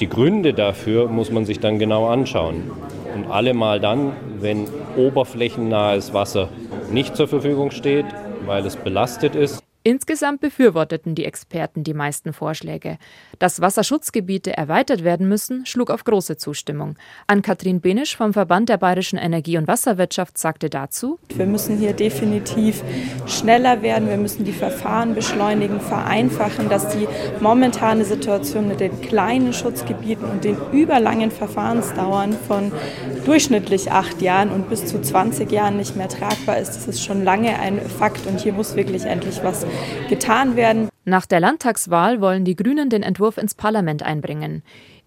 die 0.00 0.08
Gründe 0.08 0.52
dafür 0.52 1.08
muss 1.08 1.30
man 1.30 1.46
sich 1.46 1.58
dann 1.58 1.78
genau 1.78 2.06
anschauen. 2.06 2.70
Und 3.14 3.30
allemal 3.30 3.80
dann, 3.80 4.12
wenn 4.40 4.68
oberflächennahes 4.96 6.12
Wasser 6.12 6.50
nicht 6.90 7.16
zur 7.16 7.28
Verfügung 7.28 7.70
steht, 7.70 8.06
weil 8.44 8.64
es 8.64 8.76
belastet 8.76 9.34
ist, 9.34 9.65
Insgesamt 9.86 10.40
befürworteten 10.40 11.14
die 11.14 11.24
Experten 11.24 11.84
die 11.84 11.94
meisten 11.94 12.32
Vorschläge. 12.32 12.98
Dass 13.38 13.60
Wasserschutzgebiete 13.60 14.56
erweitert 14.56 15.04
werden 15.04 15.28
müssen, 15.28 15.64
schlug 15.64 15.92
auf 15.92 16.02
große 16.02 16.36
Zustimmung. 16.36 16.96
Ann-Kathrin 17.28 17.80
Benisch 17.80 18.16
vom 18.16 18.32
Verband 18.32 18.68
der 18.68 18.78
Bayerischen 18.78 19.16
Energie- 19.16 19.58
und 19.58 19.68
Wasserwirtschaft 19.68 20.38
sagte 20.38 20.70
dazu: 20.70 21.20
Wir 21.36 21.46
müssen 21.46 21.78
hier 21.78 21.92
definitiv 21.92 22.82
schneller 23.26 23.80
werden. 23.82 24.08
Wir 24.08 24.16
müssen 24.16 24.44
die 24.44 24.50
Verfahren 24.50 25.14
beschleunigen, 25.14 25.78
vereinfachen, 25.80 26.68
dass 26.68 26.88
die 26.88 27.06
momentane 27.38 28.04
Situation 28.04 28.66
mit 28.66 28.80
den 28.80 29.00
kleinen 29.02 29.52
Schutzgebieten 29.52 30.24
und 30.24 30.42
den 30.42 30.56
überlangen 30.72 31.30
Verfahrensdauern 31.30 32.32
von 32.32 32.72
durchschnittlich 33.24 33.92
acht 33.92 34.20
Jahren 34.20 34.50
und 34.50 34.68
bis 34.68 34.84
zu 34.86 35.00
20 35.00 35.52
Jahren 35.52 35.76
nicht 35.76 35.94
mehr 35.94 36.08
tragbar 36.08 36.58
ist. 36.58 36.70
Das 36.70 36.88
ist 36.88 37.04
schon 37.04 37.22
lange 37.22 37.56
ein 37.60 37.80
Fakt 37.80 38.26
und 38.26 38.40
hier 38.40 38.52
muss 38.52 38.74
wirklich 38.74 39.04
endlich 39.04 39.44
was 39.44 39.64
getan 40.08 40.56
werden. 40.56 40.88
Nach 41.04 41.26
der 41.26 41.40
Landtagswahl 41.40 42.20
wollen 42.20 42.44
die 42.44 42.56
Grünen 42.56 42.90
den 42.90 43.02
Entwurf 43.02 43.38
ins 43.38 43.54
Parlament 43.54 44.02
einbringen. 44.02 44.62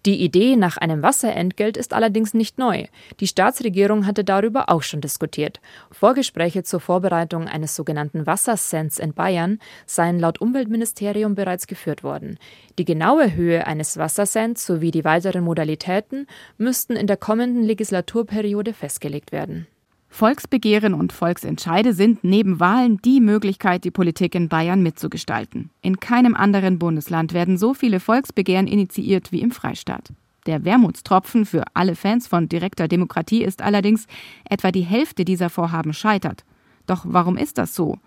Die 0.06 0.22
Idee 0.24 0.56
nach 0.56 0.78
einem 0.78 1.02
Wasserentgelt 1.02 1.76
ist 1.76 1.92
allerdings 1.92 2.32
nicht 2.32 2.56
neu. 2.56 2.86
Die 3.20 3.26
Staatsregierung 3.26 4.06
hatte 4.06 4.24
darüber 4.24 4.70
auch 4.70 4.82
schon 4.82 5.02
diskutiert. 5.02 5.60
Vorgespräche 5.90 6.62
zur 6.62 6.80
Vorbereitung 6.80 7.46
eines 7.46 7.76
sogenannten 7.76 8.26
Wassersens 8.26 8.98
in 8.98 9.12
Bayern 9.12 9.58
seien 9.84 10.18
laut 10.18 10.40
Umweltministerium 10.40 11.34
bereits 11.34 11.66
geführt 11.66 12.02
worden. 12.02 12.38
Die 12.78 12.86
genaue 12.86 13.34
Höhe 13.34 13.66
eines 13.66 13.98
Wassersens 13.98 14.64
sowie 14.64 14.90
die 14.90 15.04
weiteren 15.04 15.44
Modalitäten 15.44 16.26
müssten 16.56 16.96
in 16.96 17.06
der 17.06 17.18
kommenden 17.18 17.62
Legislaturperiode 17.62 18.72
festgelegt 18.72 19.32
werden. 19.32 19.66
Volksbegehren 20.10 20.92
und 20.92 21.12
Volksentscheide 21.12 21.94
sind 21.94 22.24
neben 22.24 22.60
Wahlen 22.60 22.98
die 22.98 23.20
Möglichkeit, 23.20 23.84
die 23.84 23.92
Politik 23.92 24.34
in 24.34 24.48
Bayern 24.48 24.82
mitzugestalten. 24.82 25.70
In 25.82 25.98
keinem 25.98 26.34
anderen 26.34 26.78
Bundesland 26.78 27.32
werden 27.32 27.56
so 27.56 27.74
viele 27.74 28.00
Volksbegehren 28.00 28.66
initiiert 28.66 29.32
wie 29.32 29.40
im 29.40 29.52
Freistaat. 29.52 30.12
Der 30.46 30.64
Wermutstropfen 30.64 31.46
für 31.46 31.62
alle 31.74 31.94
Fans 31.94 32.26
von 32.26 32.48
direkter 32.48 32.88
Demokratie 32.88 33.44
ist 33.44 33.62
allerdings, 33.62 34.06
etwa 34.48 34.72
die 34.72 34.82
Hälfte 34.82 35.24
dieser 35.24 35.48
Vorhaben 35.48 35.92
scheitert. 35.92 36.44
Doch 36.86 37.04
warum 37.06 37.36
ist 37.36 37.56
das 37.56 37.74
so? 37.74 37.98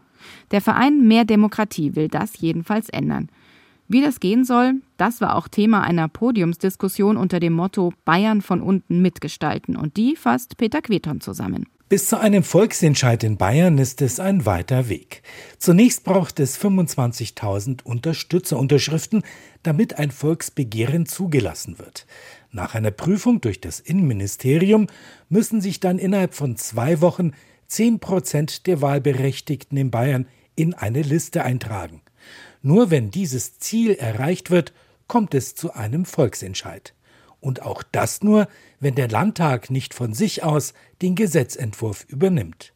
Der 0.52 0.62
Verein 0.62 1.08
Mehr 1.08 1.26
Demokratie 1.26 1.96
will 1.96 2.10
das 2.10 2.40
jedenfalls 2.40 2.90
ändern. 2.90 3.30
Wie 3.88 4.02
das 4.02 4.20
gehen 4.20 4.44
soll, 4.44 4.82
das 4.98 5.22
war 5.22 5.36
auch 5.36 5.48
Thema 5.48 5.82
einer 5.82 6.08
Podiumsdiskussion 6.08 7.18
unter 7.18 7.40
dem 7.40 7.54
Motto 7.54 7.94
Bayern 8.06 8.42
von 8.42 8.62
unten 8.62 9.02
mitgestalten 9.02 9.76
und 9.76 9.98
die 9.98 10.16
fasst 10.16 10.58
Peter 10.58 10.82
Queton 10.82 11.22
zusammen. 11.22 11.68
Bis 11.90 12.08
zu 12.08 12.20
einem 12.20 12.44
Volksentscheid 12.44 13.24
in 13.24 13.38
Bayern 13.38 13.78
ist 13.78 14.02
es 14.02 14.20
ein 14.20 14.46
weiter 14.46 14.90
Weg. 14.90 15.22
Zunächst 15.60 16.04
braucht 16.04 16.40
es 16.40 16.58
25.000 16.60 17.84
Unterstützerunterschriften, 17.84 19.22
damit 19.64 20.00
ein 20.00 20.10
Volksbegehren 20.10 21.06
zugelassen 21.06 21.78
wird. 21.80 22.08
Nach 22.52 22.74
einer 22.74 22.92
Prüfung 22.92 23.42
durch 23.42 23.60
das 23.60 23.80
Innenministerium 23.80 24.88
müssen 25.30 25.60
sich 25.60 25.82
dann 25.82 26.00
innerhalb 26.00 26.34
von 26.34 26.56
zwei 26.56 27.02
Wochen 27.02 27.34
10 27.68 28.00
Prozent 28.00 28.66
der 28.66 28.82
Wahlberechtigten 28.82 29.78
in 29.78 29.92
Bayern 29.92 30.28
in 30.56 30.74
eine 30.74 31.02
Liste 31.02 31.44
eintragen. 31.44 32.02
Nur 32.62 32.92
wenn 32.92 33.12
dieses 33.12 33.60
Ziel 33.60 33.92
erreicht 33.92 34.52
wird, 34.52 34.74
kommt 35.08 35.34
es 35.34 35.54
zu 35.54 35.74
einem 35.74 36.06
Volksentscheid. 36.06 36.94
Und 37.44 37.62
auch 37.62 37.84
das 37.92 38.24
nur, 38.24 38.48
wenn 38.80 38.96
der 38.96 39.10
Landtag 39.10 39.70
nicht 39.70 39.94
von 39.94 40.14
sich 40.14 40.44
aus 40.44 40.74
den 41.02 41.14
Gesetzentwurf 41.14 42.06
übernimmt. 42.08 42.72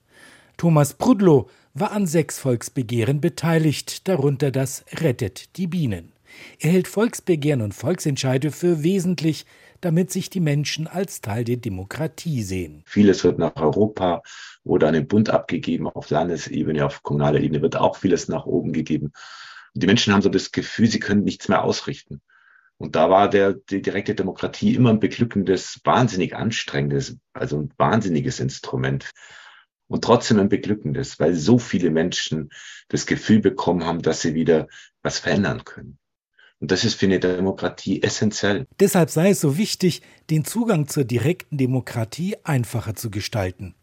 Thomas 0.58 0.94
Prudlow 0.94 1.50
war 1.74 1.94
an 1.94 2.06
sechs 2.06 2.38
Volksbegehren 2.38 3.22
beteiligt, 3.22 4.10
darunter 4.10 4.52
das 4.52 4.84
Rettet 4.92 5.56
die 5.56 5.68
Bienen. 5.68 6.12
Er 6.60 6.72
hält 6.72 6.90
Volksbegehren 6.90 7.62
und 7.62 7.76
Volksentscheide 7.76 8.52
für 8.52 8.84
wesentlich, 8.84 9.46
damit 9.80 10.12
sich 10.12 10.30
die 10.30 10.42
Menschen 10.42 10.86
als 10.86 11.22
Teil 11.22 11.46
der 11.46 11.58
Demokratie 11.58 12.44
sehen. 12.44 12.84
Vieles 12.86 13.24
wird 13.24 13.40
nach 13.40 13.56
Europa 13.56 14.22
oder 14.66 14.90
an 14.90 14.96
den 14.96 15.08
Bund 15.08 15.30
abgegeben, 15.30 15.88
auf 15.88 16.10
Landesebene, 16.10 16.86
auf 16.86 17.04
kommunaler 17.04 17.40
Ebene 17.40 17.62
wird 17.62 17.78
auch 17.78 17.96
vieles 17.96 18.28
nach 18.28 18.46
oben 18.46 18.74
gegeben. 18.74 19.14
Die 19.76 19.88
Menschen 19.88 20.12
haben 20.12 20.22
so 20.22 20.30
das 20.30 20.52
Gefühl, 20.52 20.88
sie 20.88 21.00
können 21.00 21.24
nichts 21.24 21.48
mehr 21.48 21.64
ausrichten. 21.64 22.20
Und 22.78 22.96
da 22.96 23.10
war 23.10 23.30
der, 23.30 23.54
die 23.54 23.82
direkte 23.82 24.14
Demokratie 24.14 24.76
immer 24.76 24.92
ein 24.92 25.00
beglückendes, 25.00 25.82
wahnsinnig 25.84 26.36
anstrengendes, 26.36 27.18
also 27.34 27.58
ein 27.58 27.74
wahnsinniges 27.78 28.40
Instrument. 28.40 29.12
Und 29.88 30.04
trotzdem 30.04 30.40
ein 30.40 30.50
beglückendes, 30.50 31.20
weil 31.20 31.34
so 31.34 31.58
viele 31.58 31.90
Menschen 31.90 32.50
das 32.90 33.06
Gefühl 33.06 33.40
bekommen 33.40 33.86
haben, 33.86 34.02
dass 34.02 34.22
sie 34.22 34.36
wieder 34.36 34.68
was 35.02 35.18
verändern 35.18 35.64
können. 35.64 35.98
Und 36.60 36.72
das 36.72 36.84
ist 36.84 36.96
für 36.96 37.06
eine 37.06 37.20
Demokratie 37.20 38.02
essentiell. 38.02 38.66
Deshalb 38.80 39.10
sei 39.10 39.30
es 39.30 39.42
so 39.42 39.58
wichtig, 39.58 40.02
den 40.30 40.44
Zugang 40.44 40.88
zur 40.88 41.06
direkten 41.06 41.58
Demokratie 41.58 42.36
einfacher 42.44 42.96
zu 42.96 43.10
gestalten. 43.12 43.76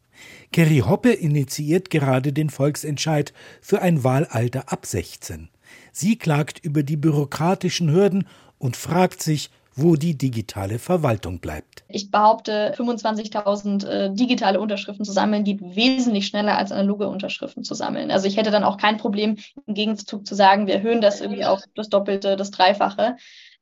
Kerry 0.53 0.79
Hoppe 0.87 1.13
initiiert 1.13 1.91
gerade 1.91 2.33
den 2.33 2.51
Volksentscheid 2.51 3.33
für 3.61 3.83
ein 3.83 4.05
Wahlalter 4.05 4.73
ab 4.73 4.87
16. 4.87 5.49
Sie 5.93 6.17
klagt 6.17 6.59
über 6.65 6.83
die 6.83 6.97
bürokratischen 6.97 7.91
Hürden 7.91 8.27
und 8.59 8.77
fragt 8.77 9.23
sich, 9.23 9.51
wo 9.77 9.97
die 9.97 10.17
digitale 10.17 10.79
Verwaltung 10.79 11.41
bleibt. 11.41 11.85
Ich 11.89 12.11
behaupte, 12.11 12.75
25.000 12.77 13.87
äh, 13.87 14.15
digitale 14.15 14.61
Unterschriften 14.61 15.05
zu 15.05 15.13
sammeln 15.13 15.45
geht 15.45 15.61
wesentlich 15.61 16.27
schneller 16.27 16.57
als 16.57 16.71
analoge 16.71 17.09
Unterschriften 17.09 17.65
zu 17.65 17.75
sammeln. 17.75 18.11
Also 18.11 18.29
ich 18.29 18.37
hätte 18.37 18.51
dann 18.51 18.65
auch 18.65 18.77
kein 18.77 18.99
Problem, 18.99 19.37
im 19.67 19.75
Gegenzug 19.75 20.27
zu 20.27 20.35
sagen, 20.35 20.67
wir 20.67 20.75
erhöhen 20.75 21.01
das 21.01 21.21
irgendwie 21.21 21.45
auf 21.45 21.61
das 21.75 21.89
Doppelte, 21.89 22.37
das 22.37 22.51
Dreifache. 22.51 23.17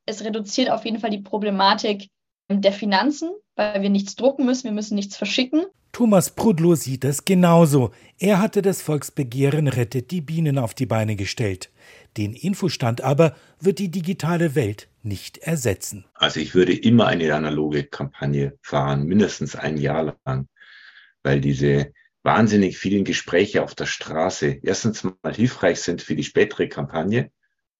Es 0.05 0.23
reduziert 0.23 0.69
auf 0.69 0.85
jeden 0.85 0.99
Fall 0.99 1.09
die 1.09 1.21
Problematik 1.21 2.09
der 2.49 2.73
Finanzen, 2.73 3.31
weil 3.55 3.81
wir 3.81 3.89
nichts 3.89 4.15
drucken 4.15 4.45
müssen, 4.45 4.65
wir 4.65 4.71
müssen 4.71 4.95
nichts 4.95 5.17
verschicken. 5.17 5.63
Thomas 5.91 6.31
Prudlow 6.31 6.75
sieht 6.75 7.05
es 7.05 7.23
genauso. 7.23 7.91
Er 8.17 8.41
hatte 8.41 8.63
das 8.63 8.81
Volksbegehren 8.81 9.67
Rettet 9.67 10.09
die 10.09 10.21
Bienen 10.21 10.57
auf 10.57 10.73
die 10.73 10.87
Beine 10.87 11.15
gestellt. 11.15 11.69
Den 12.17 12.33
Infostand 12.33 13.01
aber 13.01 13.35
wird 13.59 13.79
die 13.79 13.89
digitale 13.89 14.55
Welt 14.55 14.87
nicht 15.01 15.39
ersetzen. 15.39 16.05
Also 16.13 16.39
ich 16.39 16.55
würde 16.55 16.73
immer 16.73 17.07
eine 17.07 17.33
analoge 17.33 17.83
Kampagne 17.83 18.57
fahren, 18.61 19.05
mindestens 19.05 19.55
ein 19.55 19.77
Jahr 19.77 20.15
lang, 20.25 20.47
weil 21.23 21.41
diese 21.41 21.91
wahnsinnig 22.23 22.77
vielen 22.77 23.03
Gespräche 23.03 23.63
auf 23.63 23.75
der 23.75 23.85
Straße 23.85 24.59
erstens 24.61 25.03
mal 25.03 25.33
hilfreich 25.33 25.81
sind 25.81 26.01
für 26.01 26.15
die 26.15 26.23
spätere 26.23 26.67
Kampagne 26.67 27.31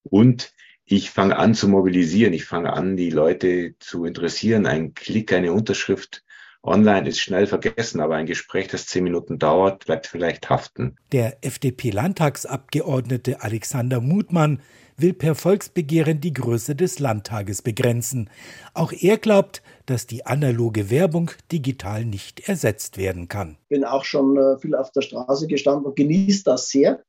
und 0.04 0.54
ich 0.86 1.12
fange 1.12 1.38
an 1.38 1.54
zu 1.54 1.70
mobilisieren, 1.70 2.34
ich 2.34 2.44
fange 2.44 2.74
an, 2.74 2.98
die 2.98 3.10
Leute 3.10 3.76
zu 3.80 4.04
interessieren. 4.04 4.66
Ein 4.66 4.94
Klick, 4.94 5.32
eine 5.32 5.54
Unterschrift 5.54 6.24
Online 6.66 7.10
ist 7.10 7.20
schnell 7.20 7.46
vergessen, 7.46 8.00
aber 8.00 8.16
ein 8.16 8.26
Gespräch, 8.26 8.70
das 8.70 8.86
zehn 8.86 9.04
Minuten 9.04 9.38
dauert, 9.38 9.86
bleibt 9.86 10.08
vielleicht 10.08 10.50
haften. 10.50 10.96
Der 11.12 11.44
FDP-Landtagsabgeordnete 11.44 13.42
Alexander 13.42 14.00
Mutmann 14.00 14.62
will 14.96 15.14
per 15.14 15.36
Volksbegehren 15.36 16.22
die 16.22 16.32
Größe 16.32 16.74
des 16.74 17.00
Landtages 17.00 17.64
begrenzen. 17.64 18.30
Auch 18.74 18.94
er 18.94 19.18
glaubt, 19.18 19.62
dass 19.88 20.08
die 20.08 20.26
analoge 20.26 20.90
Werbung 20.90 21.32
digital 21.52 22.06
nicht 22.06 22.48
ersetzt 22.48 22.98
werden 22.98 23.28
kann. 23.28 23.58
Ich 23.64 23.68
bin 23.68 23.84
auch 23.84 24.06
schon 24.06 24.38
äh, 24.38 24.58
viel 24.58 24.74
auf 24.74 24.90
der 24.94 25.02
Straße 25.02 25.48
gestanden 25.48 25.86
und 25.86 25.98
genieße 25.98 26.46
das 26.46 26.70
sehr, 26.70 27.04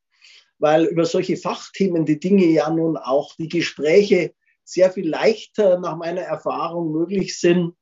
weil 0.59 0.85
über 0.87 1.05
solche 1.05 1.37
Fachthemen 1.37 2.05
die 2.07 2.19
Dinge 2.19 2.47
ja 2.47 2.69
nun 2.71 2.97
auch 2.97 3.37
die 3.37 3.49
Gespräche 3.49 4.35
sehr 4.65 4.91
viel 4.91 5.09
leichter 5.09 5.79
nach 5.79 5.97
meiner 5.97 6.23
Erfahrung 6.23 6.91
möglich 6.91 7.39
sind 7.39 7.75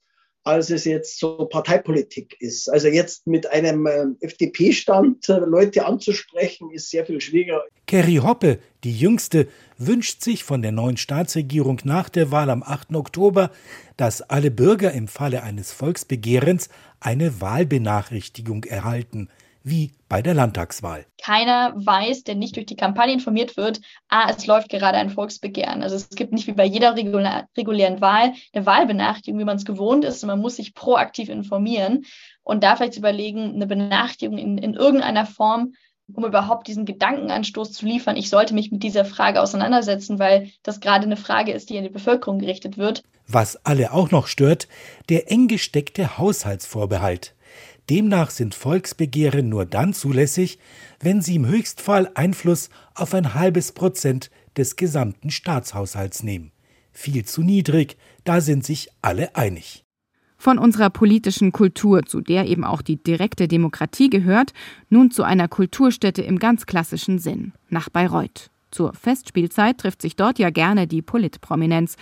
als 0.45 0.71
es 0.71 0.85
jetzt 0.85 1.19
so 1.19 1.47
Parteipolitik 1.47 2.37
ist. 2.41 2.69
Also 2.69 2.89
jetzt 2.89 3.27
mit 3.27 3.47
einem 3.47 3.87
äh, 3.87 4.07
FDP-Stand 4.21 5.29
äh, 5.29 5.39
Leute 5.39 5.87
anzusprechen, 5.87 6.71
ist 6.71 6.91
sehr 6.91 7.07
viel 7.07 7.21
schwieriger. 7.21 7.63
Kerry 7.87 8.17
Hoppe, 8.17 8.59
die 8.85 8.97
jüngste, 8.97 9.47
wünscht 9.79 10.23
sich 10.23 10.45
von 10.45 10.63
der 10.63 10.73
neuen 10.73 10.97
Staatsregierung 10.97 11.81
nach 11.85 12.09
der 12.09 12.31
Wahl 12.31 12.51
am 12.51 12.63
8. 12.63 12.95
Oktober, 12.95 13.51
dass 13.97 14.23
alle 14.23 14.51
Bürger 14.51 14.93
im 14.93 15.09
Falle 15.09 15.43
eines 15.43 15.73
Volksbegehrens 15.73 16.69
eine 16.99 17.41
Wahlbenachrichtigung 17.41 18.65
erhalten 18.65 19.29
wie 19.65 19.93
bei 20.09 20.23
der 20.23 20.35
Landtagswahl. 20.35 21.07
Keiner 21.23 21.73
weiß, 21.75 22.25
der 22.25 22.35
nicht 22.35 22.57
durch 22.57 22.67
die 22.67 22.77
Kampagne 22.77 23.15
informiert 23.15 23.57
wird, 23.57 23.81
ah, 24.09 24.29
es 24.31 24.47
läuft 24.47 24.69
gerade 24.69 24.99
ein 24.99 25.11
Volksbegehren. 25.11 25.83
Also 25.83 25.97
es 25.97 26.09
gibt 26.11 26.33
nicht 26.33 26.47
wie 26.47 26.53
bei 26.53 26.65
jeder 26.65 26.95
regulären 26.95 28.01
Wahl 28.01 28.33
eine 28.53 28.67
Wahlbenachrichtigung, 28.67 29.41
wie 29.41 29.45
man 29.45 29.57
es 29.57 29.65
gewohnt 29.65 30.05
ist. 30.05 30.23
Und 30.23 30.29
man 30.29 30.41
muss 30.41 30.57
sich 30.57 30.75
proaktiv 30.75 31.29
informieren 31.29 32.05
und 32.43 32.65
da 32.65 32.77
vielleicht 32.77 32.97
überlegen, 32.97 33.55
eine 33.55 33.67
Benachrichtigung 33.67 34.39
in, 34.39 34.59
in 34.59 34.75
irgendeiner 34.75 35.27
Form 35.27 35.75
um 36.15 36.25
überhaupt 36.25 36.67
diesen 36.67 36.85
Gedankenanstoß 36.85 37.73
zu 37.73 37.87
liefern, 37.87 38.17
ich 38.17 38.29
sollte 38.29 38.55
mich 38.55 38.71
mit 38.71 38.83
dieser 38.83 39.05
Frage 39.05 39.41
auseinandersetzen, 39.41 40.19
weil 40.19 40.51
das 40.63 40.81
gerade 40.81 41.07
eine 41.07 41.17
Frage 41.17 41.53
ist, 41.53 41.71
die 41.71 41.79
an 41.79 41.85
die 41.85 41.91
Bevölkerung 41.91 42.39
gerichtet 42.39 42.77
wird. 42.77 43.03
Was 43.29 43.65
alle 43.65 43.93
auch 43.93 44.11
noch 44.11 44.27
stört, 44.27 44.69
der 45.09 45.31
eng 45.31 45.49
gesteckte 45.49 46.19
Haushaltsvorbehalt. 46.19 47.35
Demnach 47.91 48.31
sind 48.31 48.55
Volksbegehren 48.55 49.49
nur 49.49 49.67
dann 49.67 49.93
zulässig, 49.93 50.59
wenn 51.01 51.21
sie 51.21 51.37
im 51.37 51.47
Höchstfall 51.47 52.11
Einfluss 52.15 52.71
auf 52.95 53.15
ein 53.15 53.35
halbes 53.35 53.73
Prozent 53.73 54.31
des 54.57 54.77
gesamten 54.77 55.31
Staatshaushalts 55.31 56.23
nehmen. 56.23 56.53
Viel 56.93 57.25
zu 57.25 57.43
niedrig, 57.43 57.97
da 58.25 58.41
sind 58.41 58.65
sich 58.65 58.89
alle 59.01 59.35
einig. 59.35 59.85
Von 60.37 60.59
unserer 60.59 60.91
politischen 60.91 61.53
Kultur, 61.53 62.03
zu 62.05 62.21
der 62.21 62.47
eben 62.49 62.65
auch 62.65 62.83
die 62.83 63.03
direkte 63.03 63.47
Demokratie 63.47 64.11
gehört, 64.11 64.53
nun 64.89 65.11
zu 65.11 65.23
einer 65.23 65.49
Kulturstätte 65.49 66.23
im 66.23 66.39
ganz 66.39 66.67
klassischen 66.67 67.19
Sinn, 67.19 67.53
nach 67.69 67.89
Bayreuth. 67.89 68.51
Zur 68.73 68.93
Festspielzeit 68.95 69.79
trifft 69.79 70.03
sich 70.03 70.17
dort 70.17 70.39
ja 70.39 70.51
gerne 70.51 70.87
die 70.87 71.03
Politprominenz. 71.03 71.97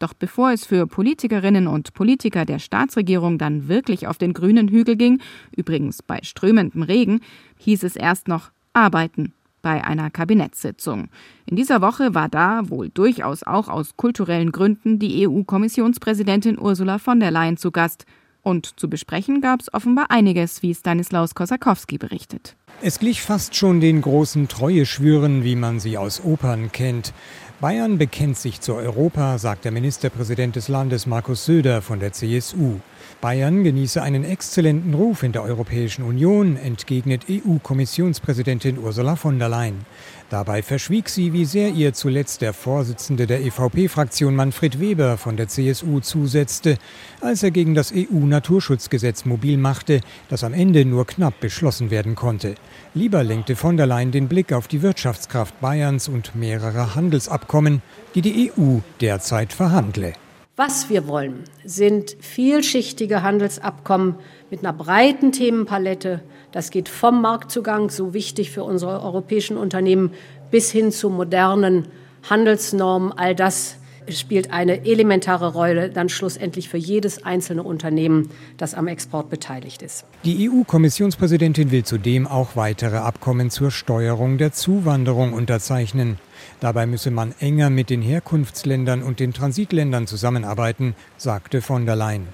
Doch 0.00 0.14
bevor 0.14 0.50
es 0.50 0.64
für 0.64 0.86
Politikerinnen 0.86 1.68
und 1.68 1.94
Politiker 1.94 2.44
der 2.44 2.58
Staatsregierung 2.58 3.38
dann 3.38 3.68
wirklich 3.68 4.08
auf 4.08 4.18
den 4.18 4.32
grünen 4.32 4.66
Hügel 4.66 4.96
ging, 4.96 5.20
übrigens 5.54 6.02
bei 6.02 6.18
strömendem 6.22 6.82
Regen, 6.82 7.20
hieß 7.58 7.84
es 7.84 7.96
erst 7.96 8.26
noch 8.26 8.50
arbeiten 8.72 9.34
bei 9.62 9.84
einer 9.84 10.10
Kabinettssitzung. 10.10 11.08
In 11.44 11.56
dieser 11.56 11.82
Woche 11.82 12.14
war 12.14 12.30
da, 12.30 12.62
wohl 12.70 12.88
durchaus 12.88 13.42
auch 13.42 13.68
aus 13.68 13.96
kulturellen 13.98 14.52
Gründen, 14.52 14.98
die 14.98 15.28
EU-Kommissionspräsidentin 15.28 16.58
Ursula 16.58 16.98
von 16.98 17.20
der 17.20 17.30
Leyen 17.30 17.58
zu 17.58 17.70
Gast. 17.70 18.06
Und 18.42 18.78
zu 18.78 18.88
besprechen 18.88 19.40
gab 19.40 19.60
es 19.60 19.72
offenbar 19.72 20.10
einiges, 20.10 20.62
wie 20.62 20.74
Stanislaus 20.74 21.34
Kosakowski 21.34 21.98
berichtet. 21.98 22.56
Es 22.82 22.98
glich 22.98 23.20
fast 23.20 23.54
schon 23.54 23.80
den 23.80 24.00
großen 24.00 24.48
Treueschwüren, 24.48 25.44
wie 25.44 25.56
man 25.56 25.80
sie 25.80 25.98
aus 25.98 26.24
Opern 26.24 26.72
kennt. 26.72 27.12
Bayern 27.60 27.98
bekennt 27.98 28.38
sich 28.38 28.62
zu 28.62 28.74
Europa, 28.74 29.36
sagt 29.36 29.66
der 29.66 29.72
Ministerpräsident 29.72 30.56
des 30.56 30.68
Landes 30.68 31.06
Markus 31.06 31.44
Söder 31.44 31.82
von 31.82 32.00
der 32.00 32.14
CSU. 32.14 32.76
Bayern 33.20 33.64
genieße 33.64 34.00
einen 34.00 34.24
exzellenten 34.24 34.94
Ruf 34.94 35.22
in 35.22 35.32
der 35.32 35.42
Europäischen 35.42 36.02
Union, 36.02 36.56
entgegnet 36.56 37.26
EU-Kommissionspräsidentin 37.28 38.78
Ursula 38.78 39.14
von 39.14 39.38
der 39.38 39.50
Leyen. 39.50 39.84
Dabei 40.30 40.62
verschwieg 40.62 41.08
sie, 41.08 41.32
wie 41.32 41.44
sehr 41.44 41.70
ihr 41.70 41.92
zuletzt 41.92 42.40
der 42.40 42.52
Vorsitzende 42.52 43.26
der 43.26 43.40
EVP-Fraktion 43.44 44.36
Manfred 44.36 44.78
Weber 44.78 45.16
von 45.18 45.36
der 45.36 45.48
CSU 45.48 45.98
zusetzte, 45.98 46.78
als 47.20 47.42
er 47.42 47.50
gegen 47.50 47.74
das 47.74 47.92
EU-Naturschutzgesetz 47.92 49.24
mobil 49.24 49.56
machte, 49.56 50.02
das 50.28 50.44
am 50.44 50.54
Ende 50.54 50.84
nur 50.84 51.04
knapp 51.04 51.40
beschlossen 51.40 51.90
werden 51.90 52.14
konnte. 52.14 52.54
Lieber 52.94 53.24
lenkte 53.24 53.56
von 53.56 53.76
der 53.76 53.86
Leyen 53.86 54.12
den 54.12 54.28
Blick 54.28 54.52
auf 54.52 54.68
die 54.68 54.82
Wirtschaftskraft 54.82 55.60
Bayerns 55.60 56.06
und 56.06 56.36
mehrere 56.36 56.94
Handelsabkommen, 56.94 57.82
die 58.14 58.22
die 58.22 58.52
EU 58.52 58.78
derzeit 59.00 59.52
verhandle. 59.52 60.12
Was 60.54 60.90
wir 60.90 61.08
wollen, 61.08 61.44
sind 61.64 62.16
vielschichtige 62.20 63.22
Handelsabkommen 63.22 64.16
mit 64.50 64.60
einer 64.60 64.72
breiten 64.72 65.32
Themenpalette. 65.32 66.20
Das 66.52 66.70
geht 66.70 66.88
vom 66.88 67.22
Marktzugang, 67.22 67.90
so 67.90 68.14
wichtig 68.14 68.50
für 68.50 68.64
unsere 68.64 69.02
europäischen 69.02 69.56
Unternehmen, 69.56 70.12
bis 70.50 70.70
hin 70.70 70.90
zu 70.90 71.10
modernen 71.10 71.86
Handelsnormen. 72.28 73.12
All 73.12 73.34
das 73.34 73.76
spielt 74.12 74.52
eine 74.52 74.84
elementare 74.84 75.52
Rolle 75.52 75.90
dann 75.90 76.08
schlussendlich 76.08 76.68
für 76.68 76.76
jedes 76.76 77.24
einzelne 77.24 77.62
Unternehmen, 77.62 78.30
das 78.56 78.74
am 78.74 78.88
Export 78.88 79.30
beteiligt 79.30 79.82
ist. 79.82 80.04
Die 80.24 80.50
EU-Kommissionspräsidentin 80.50 81.70
will 81.70 81.84
zudem 81.84 82.26
auch 82.26 82.56
weitere 82.56 82.96
Abkommen 82.96 83.50
zur 83.50 83.70
Steuerung 83.70 84.38
der 84.38 84.52
Zuwanderung 84.52 85.32
unterzeichnen. 85.32 86.18
Dabei 86.60 86.86
müsse 86.86 87.10
man 87.10 87.34
enger 87.40 87.70
mit 87.70 87.90
den 87.90 88.02
Herkunftsländern 88.02 89.02
und 89.02 89.20
den 89.20 89.32
Transitländern 89.32 90.06
zusammenarbeiten, 90.06 90.94
sagte 91.16 91.62
von 91.62 91.86
der 91.86 91.96
Leyen. 91.96 92.28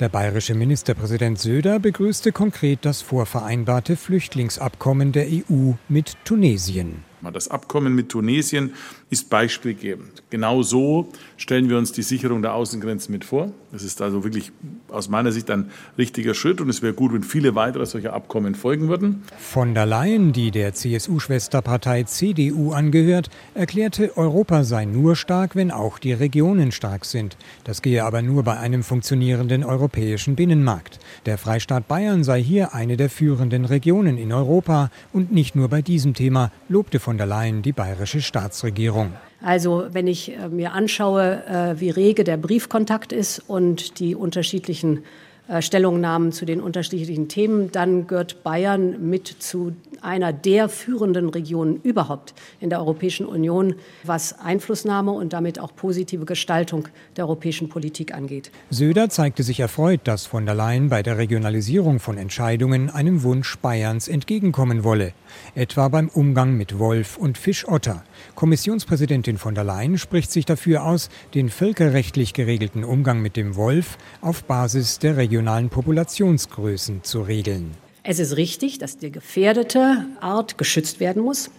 Der 0.00 0.08
bayerische 0.08 0.54
Ministerpräsident 0.54 1.38
Söder 1.38 1.78
begrüßte 1.78 2.32
konkret 2.32 2.80
das 2.82 3.02
vorvereinbarte 3.02 3.96
Flüchtlingsabkommen 3.96 5.12
der 5.12 5.26
EU 5.26 5.72
mit 5.88 6.16
Tunesien. 6.24 7.04
Das 7.32 7.46
Abkommen 7.48 7.94
mit 7.94 8.08
Tunesien 8.08 8.74
ist 9.12 9.28
beispielgebend. 9.28 10.22
Genau 10.30 10.62
so 10.62 11.06
stellen 11.36 11.68
wir 11.68 11.76
uns 11.76 11.92
die 11.92 12.00
Sicherung 12.00 12.40
der 12.40 12.54
Außengrenzen 12.54 13.12
mit 13.12 13.26
vor. 13.26 13.52
Das 13.70 13.82
ist 13.82 14.00
also 14.00 14.24
wirklich 14.24 14.52
aus 14.88 15.10
meiner 15.10 15.32
Sicht 15.32 15.50
ein 15.50 15.70
richtiger 15.98 16.32
Schritt 16.32 16.62
und 16.62 16.70
es 16.70 16.80
wäre 16.80 16.94
gut, 16.94 17.12
wenn 17.12 17.22
viele 17.22 17.54
weitere 17.54 17.84
solcher 17.84 18.14
Abkommen 18.14 18.54
folgen 18.54 18.88
würden. 18.88 19.22
Von 19.38 19.74
der 19.74 19.84
Leyen, 19.84 20.32
die 20.32 20.50
der 20.50 20.72
CSU-Schwesterpartei 20.72 22.04
CDU 22.04 22.72
angehört, 22.72 23.28
erklärte, 23.54 24.16
Europa 24.16 24.64
sei 24.64 24.86
nur 24.86 25.14
stark, 25.14 25.56
wenn 25.56 25.70
auch 25.70 25.98
die 25.98 26.14
Regionen 26.14 26.72
stark 26.72 27.04
sind. 27.04 27.36
Das 27.64 27.82
gehe 27.82 28.04
aber 28.04 28.22
nur 28.22 28.44
bei 28.44 28.56
einem 28.56 28.82
funktionierenden 28.82 29.62
europäischen 29.62 30.36
Binnenmarkt. 30.36 31.00
Der 31.26 31.36
Freistaat 31.36 31.86
Bayern 31.86 32.24
sei 32.24 32.42
hier 32.42 32.72
eine 32.72 32.96
der 32.96 33.10
führenden 33.10 33.66
Regionen 33.66 34.16
in 34.16 34.32
Europa 34.32 34.90
und 35.12 35.32
nicht 35.32 35.54
nur 35.54 35.68
bei 35.68 35.82
diesem 35.82 36.14
Thema, 36.14 36.50
lobte 36.70 36.98
von 36.98 37.18
der 37.18 37.26
Leyen 37.26 37.60
die 37.60 37.72
bayerische 37.72 38.22
Staatsregierung. 38.22 39.01
Also 39.40 39.86
wenn 39.90 40.06
ich 40.06 40.36
äh, 40.36 40.48
mir 40.48 40.72
anschaue, 40.72 41.42
äh, 41.46 41.80
wie 41.80 41.90
rege 41.90 42.24
der 42.24 42.36
Briefkontakt 42.36 43.12
ist 43.12 43.42
und 43.48 43.98
die 43.98 44.14
unterschiedlichen 44.14 45.04
äh, 45.48 45.60
Stellungnahmen 45.60 46.30
zu 46.32 46.44
den 46.44 46.60
unterschiedlichen 46.60 47.28
Themen, 47.28 47.72
dann 47.72 48.06
gehört 48.06 48.44
Bayern 48.44 49.10
mit 49.10 49.26
zu 49.26 49.74
einer 50.00 50.32
der 50.32 50.68
führenden 50.68 51.28
Regionen 51.28 51.80
überhaupt 51.82 52.34
in 52.60 52.70
der 52.70 52.80
Europäischen 52.80 53.26
Union, 53.26 53.74
was 54.04 54.38
Einflussnahme 54.38 55.12
und 55.12 55.32
damit 55.32 55.58
auch 55.58 55.74
positive 55.74 56.24
Gestaltung 56.24 56.88
der 57.16 57.24
europäischen 57.24 57.68
Politik 57.68 58.14
angeht. 58.14 58.50
Söder 58.70 59.08
zeigte 59.08 59.42
sich 59.42 59.60
erfreut, 59.60 60.00
dass 60.04 60.26
von 60.26 60.46
der 60.46 60.54
Leyen 60.54 60.88
bei 60.88 61.02
der 61.02 61.18
Regionalisierung 61.18 61.98
von 61.98 62.18
Entscheidungen 62.18 62.90
einem 62.90 63.22
Wunsch 63.22 63.58
Bayerns 63.58 64.08
entgegenkommen 64.08 64.84
wolle, 64.84 65.12
etwa 65.54 65.88
beim 65.88 66.08
Umgang 66.08 66.56
mit 66.56 66.78
Wolf 66.78 67.16
und 67.16 67.38
Fischotter. 67.38 68.04
Kommissionspräsidentin 68.34 69.38
von 69.38 69.54
der 69.54 69.64
Leyen 69.64 69.98
spricht 69.98 70.30
sich 70.30 70.44
dafür 70.44 70.84
aus, 70.84 71.10
den 71.34 71.48
völkerrechtlich 71.48 72.34
geregelten 72.34 72.84
Umgang 72.84 73.20
mit 73.20 73.36
dem 73.36 73.56
Wolf 73.56 73.98
auf 74.20 74.44
Basis 74.44 74.98
der 74.98 75.16
regionalen 75.16 75.68
Populationsgrößen 75.68 77.02
zu 77.02 77.22
regeln. 77.22 77.72
Es 78.04 78.18
ist 78.18 78.36
richtig, 78.36 78.78
dass 78.78 78.98
die 78.98 79.12
gefährdete 79.12 80.06
Art 80.20 80.58
geschützt 80.58 80.98
werden 80.98 81.22
muss. 81.22 81.50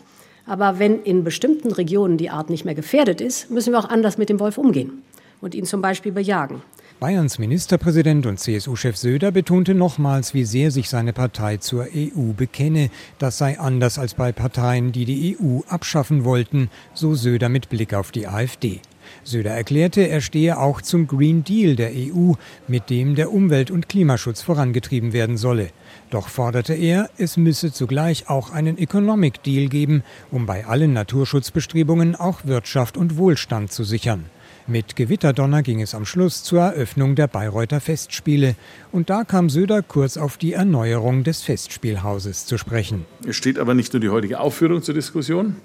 Aber 0.45 0.77
wenn 0.77 1.01
in 1.01 1.23
bestimmten 1.23 1.71
Regionen 1.71 2.17
die 2.17 2.29
Art 2.29 2.49
nicht 2.49 2.65
mehr 2.65 2.75
gefährdet 2.75 3.21
ist, 3.21 3.49
müssen 3.49 3.71
wir 3.71 3.79
auch 3.79 3.87
anders 3.87 4.17
mit 4.17 4.27
dem 4.27 4.41
Wolf 4.41 4.57
umgehen 4.57 5.03
und 5.39 5.55
ihn 5.55 5.63
zum 5.63 5.81
Beispiel 5.81 6.11
bejagen. 6.11 6.61
Bayerns 6.99 7.39
Ministerpräsident 7.39 8.25
und 8.25 8.39
CSU-Chef 8.39 8.97
Söder 8.97 9.31
betonte 9.31 9.73
nochmals, 9.73 10.33
wie 10.33 10.43
sehr 10.43 10.71
sich 10.71 10.89
seine 10.89 11.13
Partei 11.13 11.57
zur 11.57 11.87
EU 11.95 12.33
bekenne. 12.35 12.89
Das 13.19 13.37
sei 13.37 13.57
anders 13.57 13.97
als 13.97 14.13
bei 14.13 14.33
Parteien, 14.33 14.91
die 14.91 15.05
die 15.05 15.37
EU 15.39 15.61
abschaffen 15.67 16.25
wollten, 16.25 16.69
so 16.93 17.15
Söder 17.15 17.47
mit 17.47 17.69
Blick 17.69 17.93
auf 17.93 18.11
die 18.11 18.27
AfD. 18.27 18.81
Söder 19.23 19.51
erklärte, 19.51 20.07
er 20.07 20.21
stehe 20.21 20.59
auch 20.59 20.81
zum 20.81 21.07
Green 21.07 21.43
Deal 21.43 21.75
der 21.75 21.91
EU, 21.93 22.33
mit 22.67 22.89
dem 22.89 23.15
der 23.15 23.31
Umwelt- 23.31 23.71
und 23.71 23.89
Klimaschutz 23.89 24.41
vorangetrieben 24.41 25.13
werden 25.13 25.37
solle. 25.37 25.69
Doch 26.09 26.29
forderte 26.29 26.73
er, 26.73 27.09
es 27.17 27.37
müsse 27.37 27.71
zugleich 27.71 28.29
auch 28.29 28.51
einen 28.51 28.77
Economic 28.77 29.43
Deal 29.43 29.67
geben, 29.67 30.03
um 30.31 30.45
bei 30.45 30.65
allen 30.65 30.93
Naturschutzbestrebungen 30.93 32.15
auch 32.15 32.45
Wirtschaft 32.45 32.97
und 32.97 33.17
Wohlstand 33.17 33.71
zu 33.71 33.83
sichern. 33.83 34.25
Mit 34.65 34.95
Gewitterdonner 34.95 35.61
ging 35.61 35.81
es 35.81 35.93
am 35.93 36.05
Schluss 36.05 36.43
zur 36.43 36.61
Eröffnung 36.61 37.15
der 37.15 37.27
Bayreuther 37.27 37.81
Festspiele. 37.81 38.55
Und 38.93 39.09
da 39.09 39.25
kam 39.25 39.49
Söder 39.49 39.81
kurz 39.81 40.15
auf 40.15 40.37
die 40.37 40.53
Erneuerung 40.53 41.25
des 41.25 41.41
Festspielhauses 41.41 42.45
zu 42.45 42.57
sprechen. 42.57 43.05
Es 43.27 43.35
steht 43.35 43.59
aber 43.59 43.73
nicht 43.73 43.91
nur 43.91 43.99
die 43.99 44.07
heutige 44.07 44.39
Aufführung 44.39 44.81
zur 44.81 44.93
Diskussion, 44.93 45.57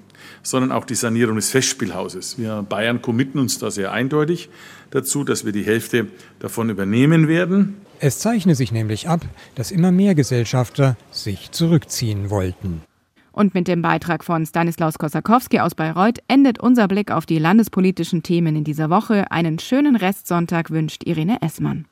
sondern 0.42 0.72
auch 0.72 0.84
die 0.84 0.96
Sanierung 0.96 1.36
des 1.36 1.50
Festspielhauses. 1.50 2.38
Wir 2.38 2.64
Bayern 2.68 3.00
committen 3.00 3.38
uns 3.38 3.58
da 3.58 3.70
sehr 3.70 3.92
eindeutig 3.92 4.48
dazu, 4.90 5.22
dass 5.22 5.44
wir 5.44 5.52
die 5.52 5.64
Hälfte 5.64 6.08
davon 6.40 6.68
übernehmen 6.68 7.28
werden. 7.28 7.76
Es 8.00 8.18
zeichne 8.18 8.56
sich 8.56 8.72
nämlich 8.72 9.08
ab, 9.08 9.20
dass 9.54 9.70
immer 9.70 9.92
mehr 9.92 10.16
Gesellschafter 10.16 10.96
sich 11.12 11.52
zurückziehen 11.52 12.30
wollten. 12.30 12.82
Und 13.38 13.54
mit 13.54 13.68
dem 13.68 13.82
Beitrag 13.82 14.24
von 14.24 14.44
Stanislaus 14.44 14.98
Kosakowski 14.98 15.60
aus 15.60 15.76
Bayreuth 15.76 16.18
endet 16.26 16.58
unser 16.58 16.88
Blick 16.88 17.12
auf 17.12 17.24
die 17.24 17.38
landespolitischen 17.38 18.24
Themen 18.24 18.56
in 18.56 18.64
dieser 18.64 18.90
Woche. 18.90 19.30
Einen 19.30 19.60
schönen 19.60 19.94
Restsonntag 19.94 20.72
wünscht 20.72 21.04
Irene 21.04 21.40
Essmann. 21.40 21.86